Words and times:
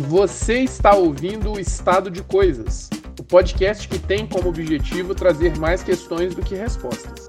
Você 0.00 0.58
está 0.58 0.94
ouvindo 0.94 1.52
o 1.52 1.60
Estado 1.60 2.10
de 2.10 2.20
Coisas, 2.20 2.90
o 3.18 3.22
podcast 3.22 3.88
que 3.88 3.96
tem 3.96 4.26
como 4.26 4.48
objetivo 4.48 5.14
trazer 5.14 5.56
mais 5.56 5.84
questões 5.84 6.34
do 6.34 6.42
que 6.42 6.56
respostas. 6.56 7.28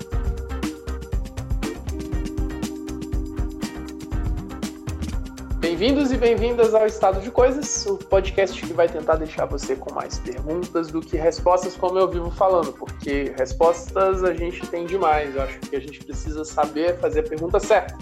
Bem-vindos 5.59 6.11
e 6.11 6.17
bem-vindas 6.17 6.73
ao 6.73 6.87
Estado 6.87 7.21
de 7.21 7.29
Coisas, 7.29 7.85
o 7.85 7.97
podcast 7.97 8.59
que 8.59 8.73
vai 8.73 8.89
tentar 8.89 9.17
deixar 9.17 9.45
você 9.45 9.75
com 9.75 9.93
mais 9.93 10.17
perguntas 10.17 10.87
do 10.87 11.01
que 11.01 11.17
respostas, 11.17 11.75
como 11.75 11.99
eu 11.99 12.09
vivo 12.09 12.31
falando, 12.31 12.73
porque 12.73 13.31
respostas 13.37 14.23
a 14.23 14.33
gente 14.33 14.65
tem 14.67 14.87
demais. 14.87 15.35
Eu 15.35 15.43
acho 15.43 15.59
que 15.59 15.75
a 15.75 15.79
gente 15.79 16.03
precisa 16.03 16.43
saber 16.43 16.97
fazer 16.97 17.19
a 17.19 17.23
pergunta 17.23 17.59
certa. 17.59 17.95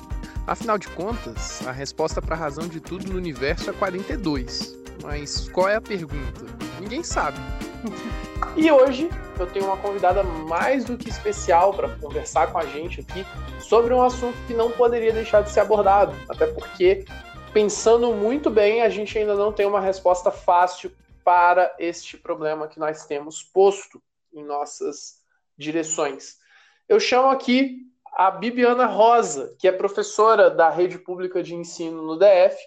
Afinal 0.45 0.77
de 0.77 0.89
contas, 0.89 1.65
a 1.65 1.71
resposta 1.71 2.21
para 2.21 2.35
a 2.35 2.37
razão 2.37 2.67
de 2.67 2.81
tudo 2.81 3.09
no 3.09 3.17
universo 3.17 3.69
é 3.69 3.73
42. 3.73 4.77
Mas 5.01 5.47
qual 5.47 5.69
é 5.69 5.75
a 5.75 5.81
pergunta? 5.81 6.45
Ninguém 6.79 7.03
sabe. 7.03 7.37
E 8.57 8.69
hoje 8.69 9.09
eu 9.39 9.47
tenho 9.47 9.65
uma 9.65 9.77
convidada 9.77 10.21
mais 10.21 10.83
do 10.83 10.97
que 10.97 11.09
especial 11.09 11.73
para 11.73 11.89
conversar 11.95 12.51
com 12.51 12.59
a 12.59 12.65
gente 12.65 12.99
aqui 12.99 13.25
sobre 13.59 13.93
um 13.93 14.01
assunto 14.01 14.37
que 14.45 14.53
não 14.53 14.69
poderia 14.69 15.11
deixar 15.13 15.41
de 15.41 15.49
ser 15.49 15.61
abordado, 15.61 16.13
até 16.29 16.45
porque, 16.47 17.05
pensando 17.51 18.13
muito 18.13 18.51
bem, 18.51 18.81
a 18.81 18.89
gente 18.89 19.17
ainda 19.17 19.33
não 19.33 19.51
tem 19.51 19.65
uma 19.65 19.79
resposta 19.79 20.29
fácil 20.29 20.91
para 21.23 21.73
este 21.79 22.17
problema 22.17 22.67
que 22.67 22.79
nós 22.79 23.05
temos 23.05 23.41
posto 23.41 23.99
em 24.31 24.43
nossas 24.43 25.19
direções. 25.57 26.37
Eu 26.87 26.99
chamo 26.99 27.29
aqui 27.29 27.87
a 28.15 28.31
Bibiana 28.31 28.85
Rosa, 28.85 29.55
que 29.59 29.67
é 29.67 29.71
professora 29.71 30.49
da 30.49 30.69
rede 30.69 30.99
pública 30.99 31.41
de 31.41 31.55
ensino 31.55 32.01
no 32.01 32.17
DF, 32.17 32.57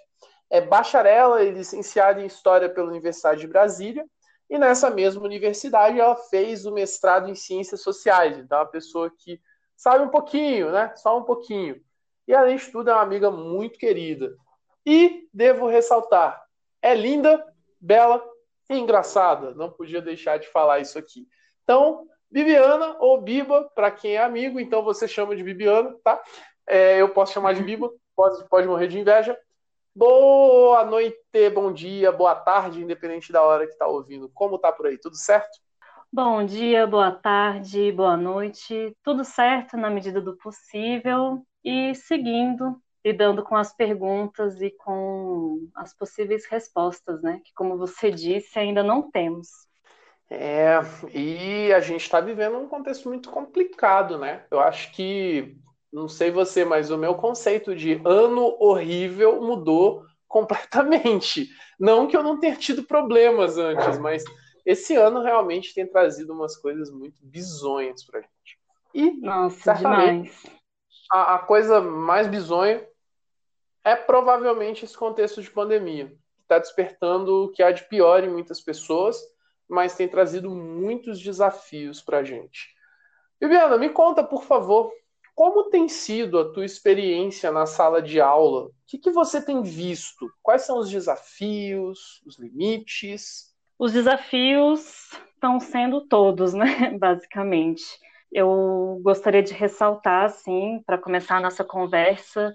é 0.50 0.60
bacharela 0.60 1.42
e 1.42 1.50
licenciada 1.50 2.20
em 2.20 2.27
História 2.27 2.68
pela 2.68 2.88
Universidade 2.88 3.40
de 3.40 3.46
Brasília, 3.46 4.04
e 4.48 4.59
nessa 4.59 4.90
mesma 4.90 5.24
universidade 5.24 5.98
ela 5.98 6.16
fez 6.16 6.66
o 6.66 6.73
mestrado 6.73 7.29
em 7.29 7.35
Ciências 7.35 7.82
Sociais, 7.82 8.38
então 8.38 8.59
é 8.59 8.60
uma 8.62 8.70
pessoa 8.70 9.10
que 9.10 9.40
sabe 9.76 10.04
um 10.04 10.09
pouquinho, 10.09 10.70
né? 10.70 10.95
Só 10.96 11.18
um 11.18 11.24
pouquinho. 11.24 11.80
E 12.26 12.35
além 12.35 12.57
de 12.57 12.70
tudo 12.70 12.90
é 12.90 12.92
uma 12.92 13.02
amiga 13.02 13.30
muito 13.30 13.79
querida. 13.79 14.37
E 14.85 15.29
devo 15.32 15.66
ressaltar, 15.66 16.40
é 16.80 16.95
linda, 16.95 17.45
bela 17.80 18.24
e 18.70 18.79
engraçada. 18.79 19.52
Não 19.54 19.70
podia 19.70 20.01
deixar 20.01 20.38
de 20.38 20.48
falar 20.48 20.80
isso 20.80 20.98
aqui. 20.98 21.26
Então, 21.65 22.07
Bibiana 22.30 22.96
ou 22.99 23.21
Biba, 23.21 23.71
para 23.74 23.91
quem 23.91 24.16
é 24.16 24.23
amigo, 24.23 24.59
então 24.59 24.82
você 24.82 25.07
chama 25.07 25.37
de 25.37 25.43
Bibiana, 25.43 25.95
tá? 26.02 26.21
É, 26.66 27.01
eu 27.01 27.09
posso 27.10 27.32
chamar 27.32 27.55
de 27.55 27.63
Biba, 27.63 27.91
pode, 28.15 28.49
pode 28.49 28.66
morrer 28.66 28.88
de 28.88 28.99
inveja. 28.99 29.38
Boa 29.95 30.85
noite, 30.85 31.16
bom 31.54 31.73
dia, 31.73 32.13
boa 32.13 32.35
tarde, 32.35 32.82
independente 32.82 33.32
da 33.32 33.43
hora 33.43 33.66
que 33.66 33.73
está 33.73 33.87
ouvindo. 33.87 34.29
Como 34.35 34.59
tá 34.59 34.71
por 34.71 34.87
aí? 34.87 34.99
Tudo 34.99 35.16
certo? 35.16 35.59
Bom 36.13 36.45
dia, 36.45 36.87
boa 36.87 37.10
tarde, 37.10 37.93
boa 37.93 38.16
noite. 38.16 38.97
Tudo 39.02 39.24
certo 39.24 39.77
na 39.77 39.88
medida 39.88 40.21
do 40.21 40.37
possível 40.37 41.43
e 41.65 41.95
seguindo, 41.95 42.80
lidando 43.04 43.43
com 43.43 43.57
as 43.57 43.74
perguntas 43.74 44.60
e 44.60 44.71
com 44.71 45.69
as 45.74 45.95
possíveis 45.95 46.47
respostas, 46.47 47.23
né? 47.23 47.41
Que, 47.45 47.52
como 47.54 47.77
você 47.77 48.10
disse, 48.10 48.59
ainda 48.59 48.82
não 48.82 49.10
temos. 49.10 49.49
É, 50.29 50.80
e 51.15 51.73
a 51.73 51.80
gente 51.80 52.02
está 52.02 52.21
vivendo 52.21 52.59
um 52.59 52.69
contexto 52.69 53.09
muito 53.09 53.30
complicado, 53.30 54.19
né? 54.19 54.45
Eu 54.51 54.59
acho 54.59 54.93
que, 54.93 55.57
não 55.93 56.09
sei 56.09 56.30
você, 56.30 56.65
mas 56.65 56.91
o 56.91 56.99
meu 56.99 57.15
conceito 57.15 57.77
de 57.77 58.01
ano 58.05 58.57
horrível 58.59 59.41
mudou 59.41 60.04
completamente. 60.27 61.49
Não 61.79 62.07
que 62.09 62.16
eu 62.16 62.23
não 62.23 62.41
tenha 62.41 62.57
tido 62.57 62.82
problemas 62.82 63.57
antes, 63.57 63.99
mas 63.99 64.25
esse 64.65 64.97
ano 64.97 65.22
realmente 65.22 65.72
tem 65.72 65.87
trazido 65.87 66.32
umas 66.32 66.56
coisas 66.56 66.91
muito 66.91 67.19
bizonhas 67.22 68.04
pra 68.04 68.20
gente. 68.20 68.59
E, 68.92 69.12
Nossa, 69.20 69.75
demais. 69.75 70.44
A, 71.12 71.36
a 71.36 71.38
coisa 71.38 71.81
mais 71.81 72.26
bizonha 72.26 72.84
é 73.84 73.94
provavelmente 73.94 74.84
esse 74.84 74.97
contexto 74.97 75.41
de 75.41 75.50
pandemia, 75.50 76.09
que 76.09 76.42
está 76.42 76.59
despertando 76.59 77.44
o 77.44 77.48
que 77.53 77.62
há 77.62 77.70
de 77.70 77.84
pior 77.84 78.25
em 78.25 78.28
muitas 78.28 78.60
pessoas 78.60 79.16
mas 79.69 79.94
tem 79.94 80.09
trazido 80.09 80.50
muitos 80.50 81.21
desafios 81.21 82.00
para 82.00 82.19
a 82.19 82.25
gente. 82.25 82.75
Viviana, 83.41 83.77
me 83.77 83.91
conta, 83.91 84.22
por 84.25 84.44
favor, 84.44 84.91
como 85.34 85.65
tem 85.65 85.87
sido 85.87 86.38
a 86.38 86.53
tua 86.53 86.65
experiência 86.65 87.53
na 87.53 87.66
sala 87.66 88.00
de 88.00 88.21
aula? 88.21 88.66
O 88.66 88.72
que, 88.87 88.97
que 88.97 89.10
você 89.10 89.44
tem 89.44 89.62
visto? 89.62 90.31
Quais 90.43 90.62
são 90.62 90.78
os 90.78 90.88
desafios, 90.88 92.22
os 92.27 92.38
limites? 92.38 93.54
Os 93.78 93.93
desafios 93.93 95.10
estão 95.34 95.60
sendo 95.60 96.06
todos, 96.09 96.54
né? 96.54 96.66
Basicamente. 96.98 97.84
Eu 98.33 98.98
gostaria 99.03 99.43
de 99.43 99.53
ressaltar, 99.53 100.25
assim, 100.25 100.83
para 100.87 100.97
começar 100.97 101.37
a 101.37 101.41
nossa 101.41 101.62
conversa, 101.62 102.54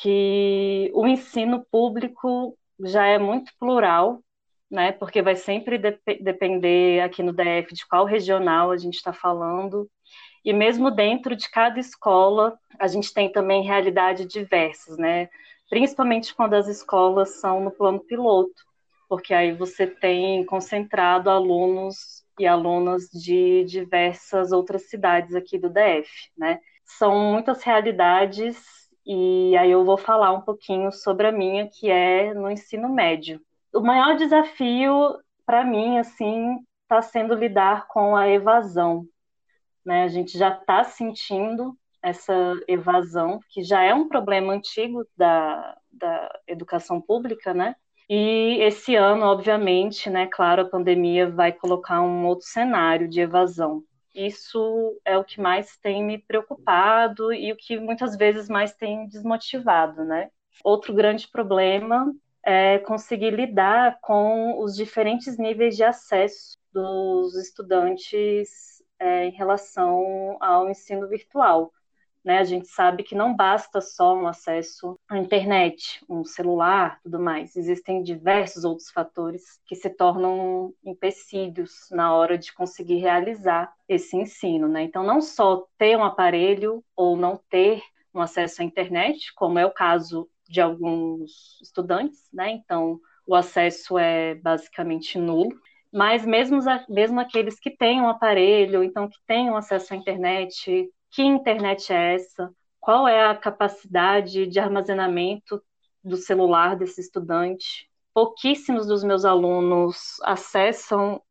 que 0.00 0.90
o 0.94 1.06
ensino 1.06 1.64
público 1.70 2.56
já 2.84 3.06
é 3.06 3.18
muito 3.18 3.52
plural, 3.58 4.22
né? 4.72 4.90
Porque 4.90 5.20
vai 5.20 5.36
sempre 5.36 5.76
de 5.76 5.98
depender 6.22 7.00
aqui 7.02 7.22
no 7.22 7.32
DF 7.32 7.74
de 7.74 7.86
qual 7.86 8.06
regional 8.06 8.70
a 8.70 8.76
gente 8.78 8.94
está 8.94 9.12
falando. 9.12 9.86
E 10.42 10.50
mesmo 10.52 10.90
dentro 10.90 11.36
de 11.36 11.50
cada 11.50 11.78
escola, 11.78 12.58
a 12.78 12.88
gente 12.88 13.12
tem 13.12 13.30
também 13.30 13.62
realidade 13.62 14.24
diversas, 14.24 14.96
né? 14.96 15.28
Principalmente 15.68 16.34
quando 16.34 16.54
as 16.54 16.68
escolas 16.68 17.40
são 17.40 17.60
no 17.60 17.70
plano 17.70 18.00
piloto, 18.00 18.64
porque 19.08 19.34
aí 19.34 19.52
você 19.52 19.86
tem 19.86 20.44
concentrado 20.46 21.28
alunos 21.28 22.24
e 22.40 22.46
alunas 22.46 23.10
de 23.12 23.64
diversas 23.64 24.52
outras 24.52 24.88
cidades 24.88 25.34
aqui 25.34 25.58
do 25.58 25.68
DF, 25.68 26.10
né? 26.36 26.60
São 26.84 27.14
muitas 27.32 27.62
realidades 27.62 28.58
e 29.04 29.54
aí 29.56 29.70
eu 29.70 29.84
vou 29.84 29.98
falar 29.98 30.32
um 30.32 30.40
pouquinho 30.40 30.90
sobre 30.92 31.26
a 31.26 31.32
minha, 31.32 31.68
que 31.68 31.90
é 31.90 32.32
no 32.32 32.50
ensino 32.50 32.88
médio 32.88 33.40
o 33.72 33.80
maior 33.80 34.16
desafio 34.16 35.18
para 35.46 35.64
mim, 35.64 35.98
assim, 35.98 36.58
está 36.82 37.02
sendo 37.02 37.34
lidar 37.34 37.86
com 37.88 38.16
a 38.16 38.28
evasão. 38.28 39.06
Né? 39.84 40.04
A 40.04 40.08
gente 40.08 40.38
já 40.38 40.50
está 40.50 40.84
sentindo 40.84 41.76
essa 42.02 42.34
evasão, 42.66 43.40
que 43.50 43.62
já 43.62 43.82
é 43.82 43.94
um 43.94 44.08
problema 44.08 44.52
antigo 44.52 45.06
da, 45.16 45.76
da 45.90 46.40
educação 46.46 47.00
pública, 47.00 47.54
né? 47.54 47.76
E 48.08 48.58
esse 48.60 48.96
ano, 48.96 49.24
obviamente, 49.24 50.10
né, 50.10 50.26
claro, 50.26 50.62
a 50.62 50.68
pandemia 50.68 51.30
vai 51.30 51.52
colocar 51.52 52.02
um 52.02 52.26
outro 52.26 52.46
cenário 52.46 53.08
de 53.08 53.20
evasão. 53.20 53.84
Isso 54.14 55.00
é 55.04 55.16
o 55.16 55.24
que 55.24 55.40
mais 55.40 55.76
tem 55.78 56.04
me 56.04 56.18
preocupado 56.18 57.32
e 57.32 57.52
o 57.52 57.56
que 57.56 57.78
muitas 57.78 58.16
vezes 58.16 58.48
mais 58.48 58.74
tem 58.74 59.06
desmotivado, 59.08 60.04
né? 60.04 60.28
Outro 60.62 60.92
grande 60.92 61.28
problema 61.28 62.12
é, 62.44 62.78
conseguir 62.80 63.30
lidar 63.30 63.98
com 64.00 64.58
os 64.60 64.74
diferentes 64.74 65.38
níveis 65.38 65.76
de 65.76 65.84
acesso 65.84 66.58
dos 66.72 67.36
estudantes 67.36 68.82
é, 68.98 69.26
em 69.26 69.30
relação 69.30 70.36
ao 70.40 70.68
ensino 70.68 71.08
virtual. 71.08 71.72
Né? 72.24 72.38
A 72.38 72.44
gente 72.44 72.68
sabe 72.68 73.02
que 73.02 73.16
não 73.16 73.34
basta 73.34 73.80
só 73.80 74.14
um 74.14 74.28
acesso 74.28 74.98
à 75.08 75.18
internet, 75.18 76.04
um 76.08 76.24
celular, 76.24 77.00
tudo 77.02 77.18
mais. 77.18 77.56
Existem 77.56 78.02
diversos 78.02 78.64
outros 78.64 78.90
fatores 78.90 79.60
que 79.66 79.74
se 79.74 79.90
tornam 79.90 80.72
empecilhos 80.84 81.88
na 81.90 82.14
hora 82.14 82.38
de 82.38 82.52
conseguir 82.54 82.98
realizar 82.98 83.72
esse 83.88 84.16
ensino. 84.16 84.68
Né? 84.68 84.82
Então, 84.82 85.02
não 85.02 85.20
só 85.20 85.66
ter 85.76 85.96
um 85.96 86.04
aparelho 86.04 86.84
ou 86.94 87.16
não 87.16 87.40
ter 87.50 87.82
um 88.14 88.20
acesso 88.20 88.62
à 88.62 88.64
internet, 88.64 89.32
como 89.34 89.58
é 89.58 89.66
o 89.66 89.72
caso 89.72 90.28
de 90.52 90.60
alguns 90.60 91.58
estudantes, 91.62 92.28
né? 92.30 92.50
Então, 92.50 93.00
o 93.26 93.34
acesso 93.34 93.98
é 93.98 94.34
basicamente 94.34 95.18
nulo. 95.18 95.58
Mas 95.90 96.26
mesmo, 96.26 96.58
mesmo 96.90 97.20
aqueles 97.20 97.58
que 97.58 97.70
têm 97.70 98.02
um 98.02 98.08
aparelho, 98.08 98.84
então 98.84 99.08
que 99.08 99.18
tenham 99.26 99.56
acesso 99.56 99.94
à 99.94 99.96
internet, 99.96 100.90
que 101.10 101.22
internet 101.22 101.90
é 101.90 102.14
essa? 102.14 102.52
Qual 102.78 103.08
é 103.08 103.24
a 103.24 103.34
capacidade 103.34 104.46
de 104.46 104.60
armazenamento 104.60 105.62
do 106.04 106.16
celular 106.16 106.76
desse 106.76 107.00
estudante? 107.00 107.88
Pouquíssimos 108.12 108.86
dos 108.86 109.02
meus 109.02 109.24
alunos 109.24 110.18
acessam 110.22 111.22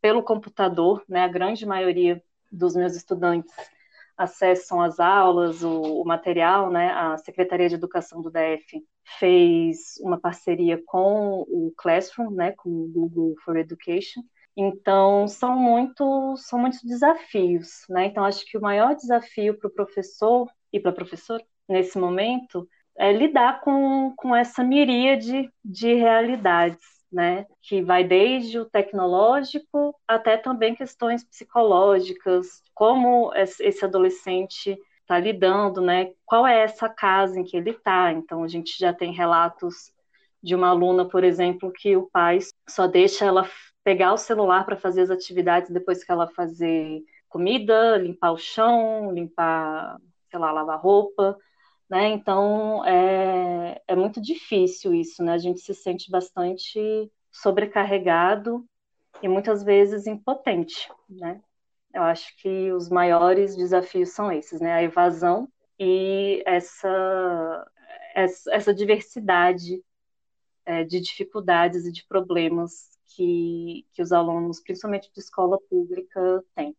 pelo 0.00 0.22
computador, 0.22 1.02
né? 1.08 1.24
A 1.24 1.28
grande 1.28 1.66
maioria 1.66 2.22
dos 2.50 2.76
meus 2.76 2.94
estudantes 2.94 3.52
acessam 4.18 4.82
as 4.82 4.98
aulas, 4.98 5.62
o, 5.62 6.02
o, 6.02 6.04
material, 6.04 6.70
né? 6.70 6.90
A 6.90 7.16
Secretaria 7.18 7.68
de 7.68 7.76
Educação 7.76 8.20
do 8.20 8.30
DF 8.30 8.84
fez 9.18 9.94
uma 10.00 10.18
parceria 10.18 10.82
com 10.84 11.42
o 11.48 11.72
Classroom, 11.76 12.30
né? 12.32 12.52
Com 12.52 12.68
o 12.68 12.88
Google 12.88 13.34
for 13.44 13.56
Education. 13.56 14.22
Então, 14.56 15.28
são, 15.28 15.56
muito, 15.56 16.36
são 16.36 16.58
muitos 16.58 16.82
desafios, 16.82 17.84
né? 17.88 18.06
Então, 18.06 18.24
acho 18.24 18.44
que 18.44 18.58
o 18.58 18.60
maior 18.60 18.96
desafio 18.96 19.56
para 19.56 19.68
o 19.68 19.72
professor 19.72 20.50
e 20.72 20.80
para 20.80 20.90
a 20.90 20.94
professora, 20.94 21.44
nesse 21.68 21.96
momento, 21.96 22.68
é 22.98 23.12
lidar 23.12 23.60
com, 23.60 24.12
com 24.16 24.34
essa 24.34 24.64
miríade 24.64 25.48
de 25.64 25.94
realidades, 25.94 26.97
né? 27.10 27.46
Que 27.62 27.82
vai 27.82 28.04
desde 28.04 28.58
o 28.58 28.64
tecnológico 28.64 29.94
até 30.06 30.36
também 30.36 30.74
questões 30.74 31.24
psicológicas, 31.24 32.62
como 32.74 33.32
esse 33.34 33.84
adolescente 33.84 34.78
está 35.00 35.18
lidando, 35.18 35.80
né? 35.80 36.12
Qual 36.26 36.46
é 36.46 36.60
essa 36.62 36.88
casa 36.88 37.40
em 37.40 37.44
que 37.44 37.56
ele 37.56 37.70
está? 37.70 38.12
Então 38.12 38.42
a 38.44 38.48
gente 38.48 38.78
já 38.78 38.92
tem 38.92 39.12
relatos 39.12 39.92
de 40.42 40.54
uma 40.54 40.68
aluna, 40.68 41.08
por 41.08 41.24
exemplo, 41.24 41.72
que 41.72 41.96
o 41.96 42.08
pai 42.10 42.38
só 42.68 42.86
deixa 42.86 43.24
ela 43.24 43.48
pegar 43.82 44.12
o 44.12 44.18
celular 44.18 44.64
para 44.64 44.76
fazer 44.76 45.02
as 45.02 45.10
atividades 45.10 45.70
depois 45.70 46.04
que 46.04 46.12
ela 46.12 46.28
fazer 46.28 47.02
comida, 47.28 47.96
limpar 47.96 48.32
o 48.32 48.38
chão, 48.38 49.12
limpar, 49.12 49.98
sei 50.30 50.38
lá, 50.38 50.52
lavar 50.52 50.78
roupa, 50.80 51.36
né? 51.88 52.08
Então 52.08 52.84
é, 52.84 53.80
é 53.86 53.96
muito 53.96 54.20
difícil 54.20 54.94
isso, 54.94 55.22
né? 55.22 55.32
A 55.32 55.38
gente 55.38 55.60
se 55.60 55.74
sente 55.74 56.10
bastante 56.10 57.10
sobrecarregado 57.30 58.64
e 59.22 59.28
muitas 59.28 59.62
vezes 59.62 60.06
impotente, 60.06 60.88
né? 61.08 61.40
Eu 61.92 62.02
acho 62.02 62.36
que 62.36 62.70
os 62.72 62.88
maiores 62.88 63.56
desafios 63.56 64.10
são 64.10 64.30
esses, 64.30 64.60
né? 64.60 64.74
A 64.74 64.82
evasão 64.82 65.48
e 65.78 66.42
essa, 66.46 67.70
essa, 68.14 68.52
essa 68.54 68.74
diversidade 68.74 69.82
é, 70.66 70.84
de 70.84 71.00
dificuldades 71.00 71.86
e 71.86 71.92
de 71.92 72.06
problemas 72.06 72.98
que, 73.08 73.86
que 73.92 74.02
os 74.02 74.12
alunos, 74.12 74.60
principalmente 74.60 75.10
de 75.12 75.20
escola 75.20 75.58
pública, 75.68 76.44
têm. 76.54 76.76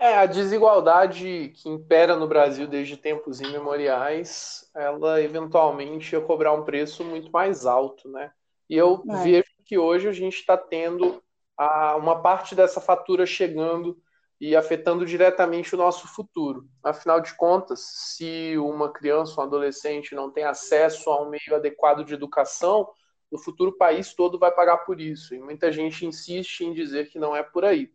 É, 0.00 0.16
a 0.16 0.24
desigualdade 0.24 1.52
que 1.54 1.68
impera 1.68 2.16
no 2.16 2.26
Brasil 2.26 2.66
desde 2.66 2.96
tempos 2.96 3.38
imemoriais, 3.38 4.66
ela 4.74 5.20
eventualmente 5.20 6.14
ia 6.14 6.22
cobrar 6.22 6.54
um 6.54 6.64
preço 6.64 7.04
muito 7.04 7.30
mais 7.30 7.66
alto, 7.66 8.08
né? 8.08 8.32
E 8.66 8.78
eu 8.78 9.04
é. 9.10 9.22
vejo 9.22 9.50
que 9.66 9.76
hoje 9.76 10.08
a 10.08 10.12
gente 10.12 10.36
está 10.36 10.56
tendo 10.56 11.22
a, 11.54 11.96
uma 11.96 12.22
parte 12.22 12.54
dessa 12.54 12.80
fatura 12.80 13.26
chegando 13.26 14.00
e 14.40 14.56
afetando 14.56 15.04
diretamente 15.04 15.74
o 15.74 15.78
nosso 15.78 16.08
futuro. 16.08 16.66
Afinal 16.82 17.20
de 17.20 17.34
contas, 17.36 17.80
se 18.16 18.56
uma 18.56 18.90
criança 18.90 19.38
um 19.38 19.44
adolescente 19.44 20.14
não 20.14 20.30
tem 20.30 20.44
acesso 20.44 21.10
a 21.10 21.22
um 21.22 21.28
meio 21.28 21.54
adequado 21.54 22.06
de 22.06 22.14
educação, 22.14 22.88
no 23.30 23.38
futuro 23.38 23.72
o 23.72 23.76
país 23.76 24.14
todo 24.14 24.38
vai 24.38 24.50
pagar 24.50 24.78
por 24.78 24.98
isso. 24.98 25.34
E 25.34 25.38
muita 25.38 25.70
gente 25.70 26.06
insiste 26.06 26.62
em 26.62 26.72
dizer 26.72 27.10
que 27.10 27.18
não 27.18 27.36
é 27.36 27.42
por 27.42 27.66
aí. 27.66 27.92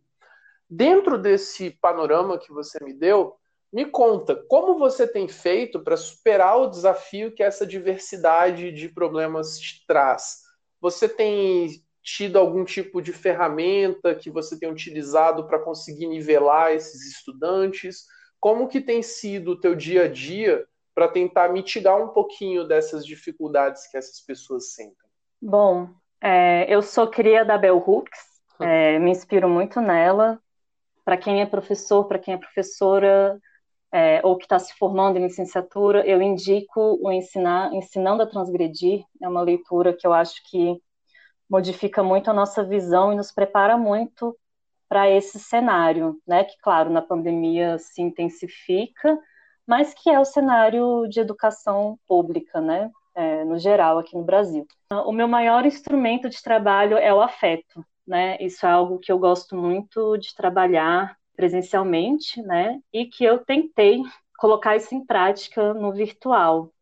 Dentro 0.68 1.16
desse 1.16 1.70
panorama 1.70 2.38
que 2.38 2.52
você 2.52 2.82
me 2.82 2.92
deu, 2.92 3.36
me 3.72 3.84
conta 3.84 4.34
como 4.48 4.78
você 4.78 5.06
tem 5.06 5.28
feito 5.28 5.80
para 5.80 5.96
superar 5.96 6.58
o 6.58 6.68
desafio 6.68 7.32
que 7.32 7.42
essa 7.42 7.66
diversidade 7.66 8.72
de 8.72 8.88
problemas 8.88 9.58
te 9.58 9.84
traz. 9.86 10.42
Você 10.80 11.08
tem 11.08 11.82
tido 12.02 12.38
algum 12.38 12.64
tipo 12.64 13.02
de 13.02 13.12
ferramenta 13.12 14.14
que 14.14 14.30
você 14.30 14.58
tem 14.58 14.70
utilizado 14.70 15.46
para 15.46 15.58
conseguir 15.58 16.06
nivelar 16.06 16.72
esses 16.72 17.06
estudantes? 17.06 18.04
Como 18.40 18.68
que 18.68 18.80
tem 18.80 19.02
sido 19.02 19.52
o 19.52 19.60
teu 19.60 19.74
dia 19.74 20.04
a 20.04 20.08
dia 20.08 20.66
para 20.94 21.08
tentar 21.08 21.48
mitigar 21.48 22.00
um 22.00 22.08
pouquinho 22.08 22.66
dessas 22.66 23.04
dificuldades 23.04 23.86
que 23.88 23.96
essas 23.96 24.20
pessoas 24.20 24.72
sentem? 24.72 25.10
Bom, 25.42 25.90
é, 26.20 26.64
eu 26.68 26.80
sou 26.80 27.08
cria 27.08 27.44
da 27.44 27.58
Bell 27.58 27.76
Hooks, 27.76 28.20
é, 28.60 28.98
me 28.98 29.10
inspiro 29.10 29.48
muito 29.48 29.80
nela 29.80 30.40
para 31.06 31.16
quem 31.16 31.40
é 31.40 31.46
professor, 31.46 32.04
para 32.08 32.18
quem 32.18 32.34
é 32.34 32.36
professora 32.36 33.40
é, 33.92 34.20
ou 34.24 34.36
que 34.36 34.44
está 34.44 34.58
se 34.58 34.74
formando 34.74 35.16
em 35.16 35.22
licenciatura, 35.22 36.04
eu 36.04 36.20
indico 36.20 36.98
o 37.00 37.12
ensinar, 37.12 37.72
Ensinando 37.72 38.24
a 38.24 38.26
Transgredir. 38.26 39.04
É 39.22 39.28
uma 39.28 39.40
leitura 39.40 39.96
que 39.96 40.04
eu 40.04 40.12
acho 40.12 40.42
que 40.50 40.82
modifica 41.48 42.02
muito 42.02 42.28
a 42.28 42.34
nossa 42.34 42.64
visão 42.64 43.12
e 43.12 43.16
nos 43.16 43.30
prepara 43.30 43.78
muito 43.78 44.36
para 44.88 45.08
esse 45.08 45.38
cenário, 45.38 46.20
né? 46.26 46.42
Que, 46.42 46.58
claro, 46.60 46.90
na 46.90 47.00
pandemia 47.00 47.78
se 47.78 48.02
intensifica, 48.02 49.16
mas 49.64 49.94
que 49.94 50.10
é 50.10 50.18
o 50.18 50.24
cenário 50.24 51.06
de 51.08 51.20
educação 51.20 51.96
pública, 52.08 52.60
né? 52.60 52.90
É, 53.14 53.44
no 53.44 53.60
geral, 53.60 54.00
aqui 54.00 54.16
no 54.16 54.24
Brasil. 54.24 54.66
O 54.90 55.12
meu 55.12 55.28
maior 55.28 55.64
instrumento 55.64 56.28
de 56.28 56.42
trabalho 56.42 56.98
é 56.98 57.14
o 57.14 57.20
afeto 57.20 57.86
né? 58.06 58.36
Isso 58.40 58.64
é 58.66 58.70
algo 58.70 58.98
que 58.98 59.10
eu 59.10 59.18
gosto 59.18 59.56
muito 59.56 60.16
de 60.18 60.34
trabalhar 60.34 61.16
presencialmente, 61.34 62.40
né? 62.42 62.80
E 62.92 63.06
que 63.06 63.24
eu 63.24 63.38
tentei 63.44 64.02
colocar 64.38 64.76
isso 64.76 64.94
em 64.94 65.04
prática 65.04 65.74
no 65.74 65.92
virtual. 65.92 66.72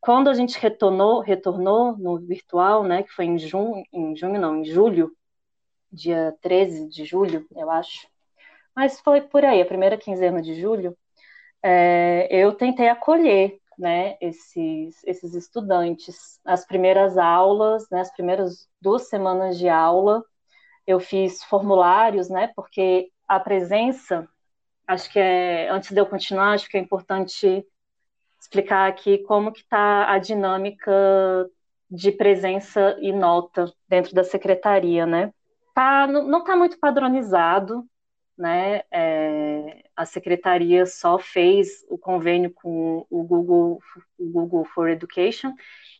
Quando 0.00 0.28
a 0.28 0.34
gente 0.34 0.58
retornou, 0.58 1.20
retornou 1.20 1.96
no 1.96 2.18
virtual, 2.18 2.82
né, 2.84 3.04
que 3.04 3.12
foi 3.12 3.26
em 3.26 3.38
junho, 3.38 3.84
em 3.92 4.16
junho 4.16 4.40
não, 4.40 4.56
em 4.56 4.64
julho, 4.64 5.12
dia 5.92 6.36
13 6.40 6.88
de 6.88 7.04
julho, 7.04 7.46
eu 7.54 7.70
acho. 7.70 8.08
Mas 8.74 9.00
foi 9.00 9.20
por 9.20 9.44
aí, 9.44 9.60
a 9.62 9.66
primeira 9.66 9.96
quinzena 9.96 10.42
de 10.42 10.60
julho, 10.60 10.96
é, 11.62 12.26
eu 12.30 12.52
tentei 12.54 12.88
acolher 12.88 13.60
né, 13.78 14.16
esses, 14.20 15.02
esses 15.04 15.34
estudantes. 15.34 16.40
As 16.44 16.66
primeiras 16.66 17.16
aulas, 17.16 17.88
né, 17.90 18.00
as 18.00 18.12
primeiras 18.12 18.68
duas 18.80 19.08
semanas 19.08 19.58
de 19.58 19.68
aula, 19.68 20.24
eu 20.86 21.00
fiz 21.00 21.42
formulários, 21.44 22.28
né? 22.28 22.52
Porque 22.54 23.10
a 23.28 23.38
presença, 23.40 24.28
acho 24.86 25.10
que 25.10 25.18
é, 25.18 25.68
antes 25.70 25.90
de 25.90 26.00
eu 26.00 26.06
continuar, 26.06 26.52
acho 26.52 26.68
que 26.68 26.76
é 26.76 26.80
importante 26.80 27.64
explicar 28.40 28.88
aqui 28.88 29.18
como 29.18 29.52
que 29.52 29.60
está 29.60 30.10
a 30.10 30.18
dinâmica 30.18 30.92
de 31.90 32.10
presença 32.10 32.96
e 33.00 33.12
nota 33.12 33.72
dentro 33.88 34.14
da 34.14 34.24
secretaria, 34.24 35.06
né? 35.06 35.32
Tá, 35.74 36.06
não 36.06 36.40
está 36.40 36.56
muito 36.56 36.78
padronizado, 36.78 37.84
né? 38.36 38.82
É, 38.90 39.84
a 39.94 40.04
secretaria 40.04 40.84
só 40.86 41.18
fez 41.18 41.84
o 41.88 41.96
convênio 41.96 42.52
com 42.52 43.06
o 43.08 43.22
Google, 43.22 43.78
o 44.18 44.24
Google 44.30 44.64
for 44.64 44.88
Education, 44.88 45.52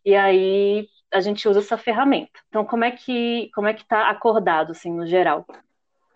e 0.05 0.15
aí 0.17 0.89
a 1.13 1.21
gente 1.21 1.49
usa 1.49 1.61
essa 1.61 1.77
ferramenta. 1.77 2.41
Então, 2.49 2.65
como 2.65 2.85
é 2.85 2.91
que 2.91 3.51
como 3.55 3.69
é 3.69 3.75
que 3.75 3.83
está 3.83 4.09
acordado, 4.09 4.73
assim, 4.73 4.93
no 4.93 5.07
geral? 5.07 5.47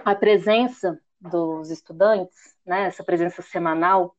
A 0.04 0.14
presença 0.14 0.98
dos 1.20 1.70
estudantes, 1.70 2.54
né, 2.64 2.86
essa 2.86 3.04
presença 3.04 3.42
semanal, 3.42 4.14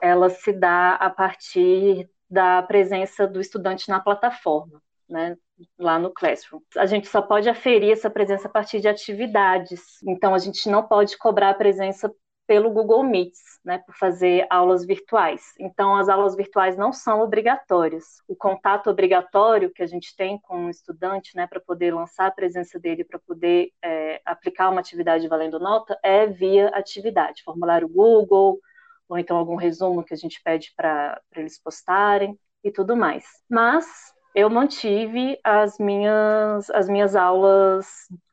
ela 0.00 0.28
se 0.30 0.52
dá 0.52 0.94
a 0.94 1.10
partir 1.10 2.08
da 2.28 2.62
presença 2.62 3.26
do 3.26 3.40
estudante 3.40 3.88
na 3.88 4.00
plataforma, 4.00 4.82
né, 5.08 5.36
lá 5.78 5.98
no 5.98 6.12
Classroom. 6.12 6.60
A 6.76 6.86
gente 6.86 7.08
só 7.08 7.22
pode 7.22 7.48
aferir 7.48 7.92
essa 7.92 8.10
presença 8.10 8.48
a 8.48 8.50
partir 8.50 8.80
de 8.80 8.88
atividades. 8.88 10.02
Então, 10.06 10.34
a 10.34 10.38
gente 10.38 10.68
não 10.68 10.82
pode 10.82 11.16
cobrar 11.16 11.50
a 11.50 11.54
presença 11.54 12.12
pelo 12.46 12.70
Google 12.70 13.02
Meets, 13.02 13.58
né, 13.64 13.78
por 13.78 13.94
fazer 13.96 14.46
aulas 14.48 14.86
virtuais. 14.86 15.52
Então, 15.58 15.96
as 15.96 16.08
aulas 16.08 16.36
virtuais 16.36 16.76
não 16.76 16.92
são 16.92 17.20
obrigatórias. 17.20 18.22
O 18.28 18.36
contato 18.36 18.88
obrigatório 18.88 19.72
que 19.72 19.82
a 19.82 19.86
gente 19.86 20.14
tem 20.16 20.38
com 20.38 20.66
o 20.66 20.70
estudante, 20.70 21.34
né, 21.36 21.46
para 21.46 21.60
poder 21.60 21.92
lançar 21.92 22.26
a 22.26 22.30
presença 22.30 22.78
dele, 22.78 23.04
para 23.04 23.18
poder 23.18 23.70
é, 23.82 24.20
aplicar 24.24 24.70
uma 24.70 24.80
atividade 24.80 25.26
valendo 25.26 25.58
nota, 25.58 25.98
é 26.02 26.26
via 26.26 26.68
atividade, 26.68 27.42
formulário 27.42 27.88
Google, 27.88 28.60
ou 29.08 29.18
então 29.18 29.36
algum 29.36 29.56
resumo 29.56 30.04
que 30.04 30.14
a 30.14 30.16
gente 30.16 30.40
pede 30.42 30.72
para 30.76 31.20
eles 31.34 31.60
postarem 31.60 32.38
e 32.62 32.70
tudo 32.70 32.96
mais. 32.96 33.24
Mas 33.48 34.14
eu 34.36 34.50
mantive 34.50 35.40
as 35.42 35.78
minhas, 35.78 36.68
as 36.68 36.90
minhas 36.90 37.16
aulas 37.16 37.86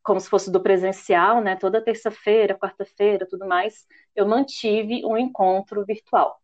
como 0.04 0.20
se 0.20 0.30
fosse 0.30 0.52
do 0.52 0.62
presencial, 0.62 1.40
né? 1.42 1.56
Toda 1.56 1.82
terça-feira, 1.82 2.58
quarta-feira, 2.58 3.26
tudo 3.26 3.48
mais, 3.48 3.88
eu 4.14 4.28
mantive 4.28 5.06
um 5.06 5.18
encontro 5.18 5.86
virtual. 5.86 6.38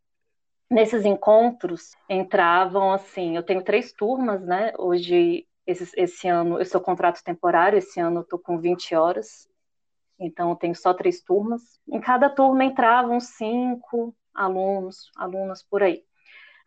Nesses 0.71 1.03
encontros 1.03 1.91
entravam 2.07 2.93
assim, 2.93 3.35
eu 3.35 3.43
tenho 3.43 3.61
três 3.61 3.91
turmas, 3.91 4.41
né? 4.45 4.71
Hoje, 4.77 5.45
esse, 5.67 5.91
esse 5.97 6.29
ano, 6.29 6.57
eu 6.57 6.65
sou 6.65 6.79
contrato 6.79 7.21
temporário, 7.21 7.79
esse 7.79 7.99
ano 7.99 8.21
eu 8.21 8.23
tô 8.23 8.39
com 8.39 8.57
20 8.57 8.95
horas, 8.95 9.45
então 10.17 10.51
eu 10.51 10.55
tenho 10.55 10.73
só 10.75 10.93
três 10.93 11.21
turmas. 11.21 11.61
Em 11.85 11.99
cada 11.99 12.29
turma 12.29 12.63
entravam 12.63 13.19
cinco 13.19 14.15
alunos, 14.33 15.11
alunas 15.17 15.61
por 15.61 15.83
aí. 15.83 16.05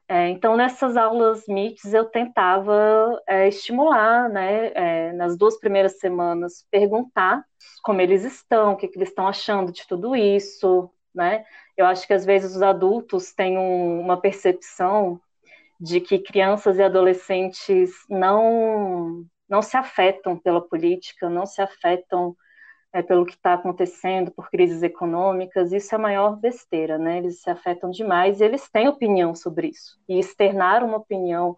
É, 0.09 0.29
então, 0.29 0.57
nessas 0.57 0.97
aulas 0.97 1.49
MITs, 1.49 1.95
eu 1.95 2.05
tentava 2.05 3.21
é, 3.27 3.49
estimular, 3.49 4.29
né, 4.29 4.73
é, 4.75 5.13
nas 5.13 5.37
duas 5.39 5.59
primeiras 5.59 5.99
semanas, 5.99 6.67
perguntar 6.71 7.45
como 7.83 8.01
eles 8.01 8.25
estão, 8.25 8.73
o 8.73 8.77
que, 8.77 8.89
que 8.89 8.99
eles 8.99 9.09
estão 9.09 9.27
achando 9.27 9.73
de 9.73 9.87
tudo 9.87 10.15
isso, 10.15 10.91
né? 11.15 11.45
Eu 11.77 11.87
acho 11.87 12.07
que 12.07 12.13
às 12.13 12.25
vezes 12.25 12.57
os 12.57 12.63
adultos 12.63 13.33
têm 13.33 13.57
um, 13.59 14.01
uma 14.01 14.21
percepção 14.21 15.21
de 15.81 16.01
que 16.01 16.19
crianças 16.19 16.79
e 16.79 16.83
adolescentes 16.83 17.91
não 18.09 19.25
não 19.49 19.61
se 19.61 19.77
afetam 19.77 20.39
pela 20.39 20.67
política, 20.67 21.29
não 21.29 21.45
se 21.45 21.61
afetam 21.61 22.35
é, 22.93 23.03
pelo 23.03 23.25
que 23.25 23.35
está 23.35 23.55
acontecendo, 23.55 24.31
por 24.31 24.51
crises 24.51 24.83
econômicas, 24.83 25.73
isso 25.73 25.95
é 25.95 25.99
a 25.99 26.01
maior 26.01 26.37
besteira, 26.37 26.99
né? 26.99 27.19
Eles 27.19 27.41
se 27.41 27.49
afetam 27.49 27.91
demais 27.91 28.41
e 28.41 28.45
eles 28.45 28.69
têm 28.71 28.87
opinião 28.89 29.35
sobre 29.35 29.69
isso. 29.69 29.99
E 30.09 30.19
externar 30.19 30.85
uma 30.85 30.99
opinião 30.99 31.57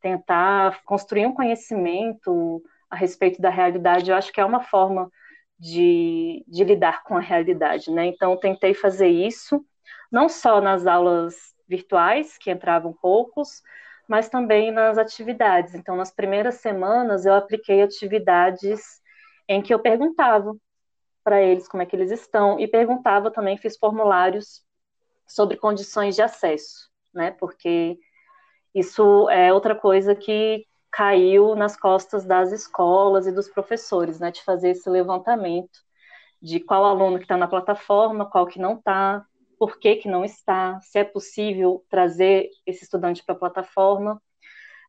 tentar 0.00 0.82
construir 0.84 1.26
um 1.26 1.32
conhecimento 1.34 2.62
a 2.90 2.96
respeito 2.96 3.40
da 3.40 3.50
realidade, 3.50 4.10
eu 4.10 4.16
acho 4.16 4.32
que 4.32 4.40
é 4.40 4.44
uma 4.44 4.62
forma 4.62 5.10
de, 5.58 6.44
de 6.46 6.64
lidar 6.64 7.02
com 7.02 7.16
a 7.16 7.20
realidade, 7.20 7.90
né? 7.90 8.06
Então, 8.06 8.36
tentei 8.36 8.74
fazer 8.74 9.08
isso, 9.08 9.64
não 10.10 10.28
só 10.28 10.60
nas 10.60 10.86
aulas 10.86 11.34
virtuais, 11.66 12.38
que 12.38 12.50
entravam 12.50 12.92
poucos, 12.92 13.62
mas 14.08 14.28
também 14.28 14.70
nas 14.70 14.96
atividades. 14.96 15.74
Então, 15.74 15.96
nas 15.96 16.10
primeiras 16.10 16.56
semanas, 16.56 17.26
eu 17.26 17.34
apliquei 17.34 17.82
atividades 17.82 18.97
em 19.48 19.62
que 19.62 19.72
eu 19.72 19.78
perguntava 19.78 20.54
para 21.24 21.42
eles 21.42 21.68
como 21.68 21.82
é 21.82 21.86
que 21.86 21.96
eles 21.96 22.10
estão 22.10 22.58
e 22.60 22.66
perguntava 22.68 23.30
também, 23.30 23.56
fiz 23.56 23.76
formulários 23.76 24.62
sobre 25.26 25.56
condições 25.56 26.14
de 26.14 26.22
acesso, 26.22 26.88
né? 27.12 27.32
Porque 27.32 27.98
isso 28.74 29.28
é 29.30 29.52
outra 29.52 29.74
coisa 29.74 30.14
que 30.14 30.64
caiu 30.90 31.54
nas 31.54 31.76
costas 31.78 32.24
das 32.24 32.50
escolas 32.52 33.26
e 33.26 33.32
dos 33.32 33.48
professores, 33.48 34.18
né? 34.20 34.30
De 34.30 34.42
fazer 34.42 34.70
esse 34.70 34.88
levantamento 34.88 35.80
de 36.40 36.60
qual 36.60 36.84
aluno 36.84 37.18
que 37.18 37.24
está 37.24 37.36
na 37.36 37.48
plataforma, 37.48 38.28
qual 38.28 38.46
que 38.46 38.58
não 38.60 38.76
está, 38.76 39.26
por 39.58 39.78
que, 39.78 39.96
que 39.96 40.08
não 40.08 40.24
está, 40.24 40.80
se 40.80 40.98
é 40.98 41.04
possível 41.04 41.84
trazer 41.90 42.48
esse 42.64 42.84
estudante 42.84 43.24
para 43.24 43.34
a 43.34 43.38
plataforma. 43.38 44.22